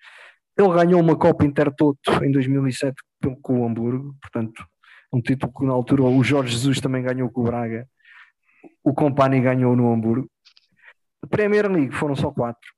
[0.58, 2.96] Ele ganhou uma Copa Intertoto em 2007
[3.42, 4.64] com o Hamburgo, portanto,
[5.12, 7.88] um título que na altura o Jorge Jesus também ganhou com o Braga,
[8.84, 10.30] o Company ganhou no Hamburgo.
[11.30, 12.70] Premier League foram só quatro,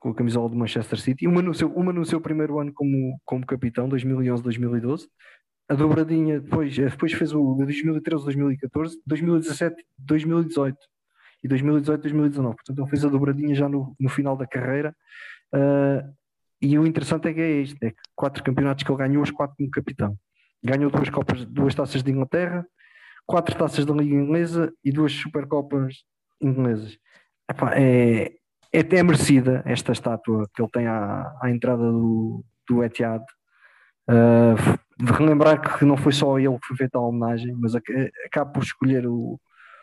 [0.00, 3.20] com a camisola do Manchester City, uma no seu, uma no seu primeiro ano como,
[3.24, 5.06] como capitão, 2011-2012,
[5.68, 10.76] a dobradinha depois, eh, depois fez o 2013, 2014, 2017, 2018
[11.44, 12.56] e 2018, 2019.
[12.56, 14.96] Portanto, ele fez a dobradinha já no, no final da carreira.
[15.54, 16.12] Uh,
[16.60, 19.30] e o interessante é que é isto: é que quatro campeonatos que ele ganhou, os
[19.30, 20.18] quatro como capitão.
[20.62, 22.66] Ganhou duas copas, duas taças de Inglaterra,
[23.24, 26.02] quatro taças da Liga Inglesa e duas supercopas
[26.40, 26.98] inglesas.
[27.48, 28.32] Epá, é,
[28.72, 33.24] é até merecida esta estátua que ele tem à, à entrada do, do Etihad.
[34.08, 38.50] Uh, de relembrar que não foi só ele que foi feita a homenagem, mas acaba
[38.50, 39.40] por escolher o,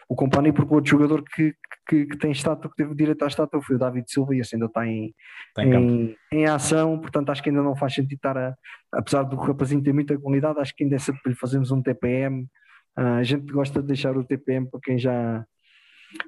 [0.09, 1.53] o companheiro porque o outro jogador que,
[1.87, 4.55] que, que, tem estátua, que teve direito à estátua foi o David Silva e esse
[4.55, 5.13] ainda está em,
[5.49, 8.55] está em, em, em, ação, portanto acho que ainda não faz sentido estar a,
[8.93, 11.81] apesar do rapazinho ter muita qualidade, acho que ainda é sempre para lhe fazermos um
[11.81, 12.43] TPM.
[12.43, 12.47] Uh,
[12.95, 15.45] ah, a gente gosta de deixar o TPM para quem já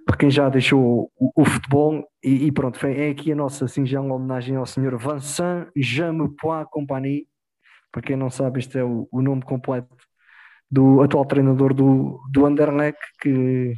[0.05, 4.13] para quem já deixou o, o futebol e, e, pronto, é aqui a nossa singela
[4.13, 7.27] homenagem ao senhor Vincent Jamepois Compagnie
[7.91, 9.95] para quem não sabe, este é o, o nome completo
[10.69, 13.73] do atual treinador do, do Anderlecht, que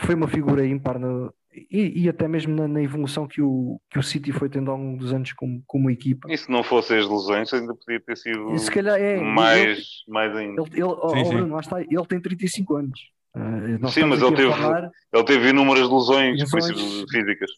[0.00, 1.32] foi uma figura ímpar no,
[1.70, 4.76] e, e, até mesmo na, na, evolução que o, que o City foi tendo ao
[4.76, 6.32] longo dos anos como, como equipa.
[6.32, 9.82] E se não fossem as lesões, ainda podia ter sido se calhar é, mais, ele,
[10.08, 10.62] mais ainda.
[10.62, 11.36] Ele, ele, sim, oh, sim.
[11.36, 13.00] Bruno, está, ele tem 35 anos.
[13.36, 17.50] Uh, sim, mas ele teve, falar, ele teve inúmeras lesões, lesões físicas.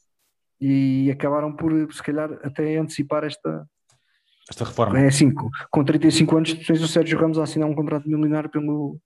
[0.61, 3.67] E acabaram por, se calhar, até antecipar esta,
[4.49, 4.99] esta reforma.
[4.99, 5.33] É assim,
[5.71, 8.99] com 35 anos tens o Sérgio Ramos a assinar um contrato milionário pelo,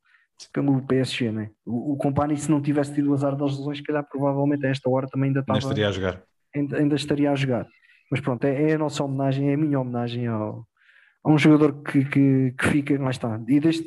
[0.52, 1.50] pelo PSG, né?
[1.64, 4.90] O, o Company, se não tivesse tido o azar das lesões, calhar provavelmente a esta
[4.90, 5.58] hora também ainda estava.
[5.58, 6.22] Ainda estaria a jogar.
[6.54, 7.66] Ainda, ainda estaria a jogar.
[8.10, 10.66] Mas pronto, é, é, a nossa homenagem, é a minha homenagem ao,
[11.24, 13.40] a um jogador que, que, que fica, lá está.
[13.48, 13.84] E desde,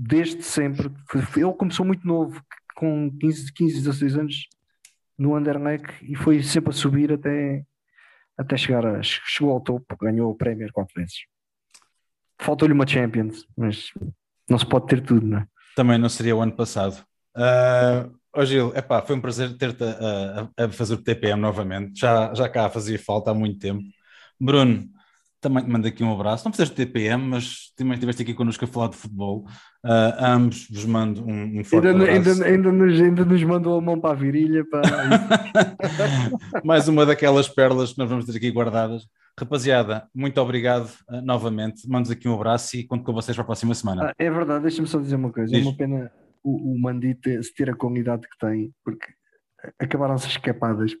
[0.00, 0.90] desde sempre,
[1.36, 2.42] ele começou muito novo,
[2.74, 4.48] com 15, 15 16 anos
[5.18, 7.62] no Anderlecht e foi sempre a subir até,
[8.38, 11.26] até chegar a, chegou ao topo, ganhou o Premier quatro vezes.
[12.40, 13.90] Faltou-lhe uma Champions, mas
[14.48, 15.46] não se pode ter tudo, não é?
[15.76, 17.04] Também não seria o ano passado.
[17.36, 22.00] Uh, oh Gil, epá, foi um prazer ter-te a, a, a, fazer o TPM novamente.
[22.00, 23.82] Já, já cá fazia falta há muito tempo.
[24.40, 24.88] Bruno,
[25.40, 26.44] também te mando aqui um abraço.
[26.44, 29.46] Não fizeste TPM, mas também estiveste aqui connosco a falar de futebol.
[29.84, 32.30] Uh, ambos vos mando um, um forte ainda, abraço.
[32.30, 34.64] Ainda, ainda, nos, ainda nos mandou a mão para a virilha.
[34.68, 34.82] Para...
[36.64, 39.04] Mais uma daquelas pérolas que nós vamos ter aqui guardadas.
[39.38, 41.88] Rapaziada, muito obrigado uh, novamente.
[41.88, 44.08] Mando aqui um abraço e conto com vocês para a próxima semana.
[44.08, 45.50] Ah, é verdade, deixa-me só dizer uma coisa.
[45.50, 45.64] Diz.
[45.64, 46.12] É uma pena
[46.42, 49.06] o, o Mandi ter, ter a qualidade que tem, porque
[49.78, 50.92] acabaram-se escapadas.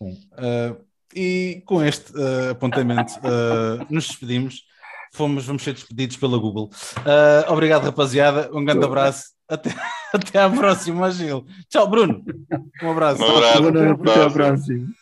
[0.00, 4.64] Bom, uh, e com este uh, apontamento uh, nos despedimos.
[5.14, 6.70] Fomos, vamos ser despedidos pela Google.
[6.98, 8.50] Uh, obrigado, rapaziada.
[8.52, 9.24] Um grande abraço.
[9.46, 9.70] Até,
[10.12, 11.44] até à próxima, Gil.
[11.68, 12.24] Tchau, Bruno.
[12.82, 13.22] Um abraço.
[13.22, 13.68] Um abraço.
[14.08, 15.01] Até à próxima.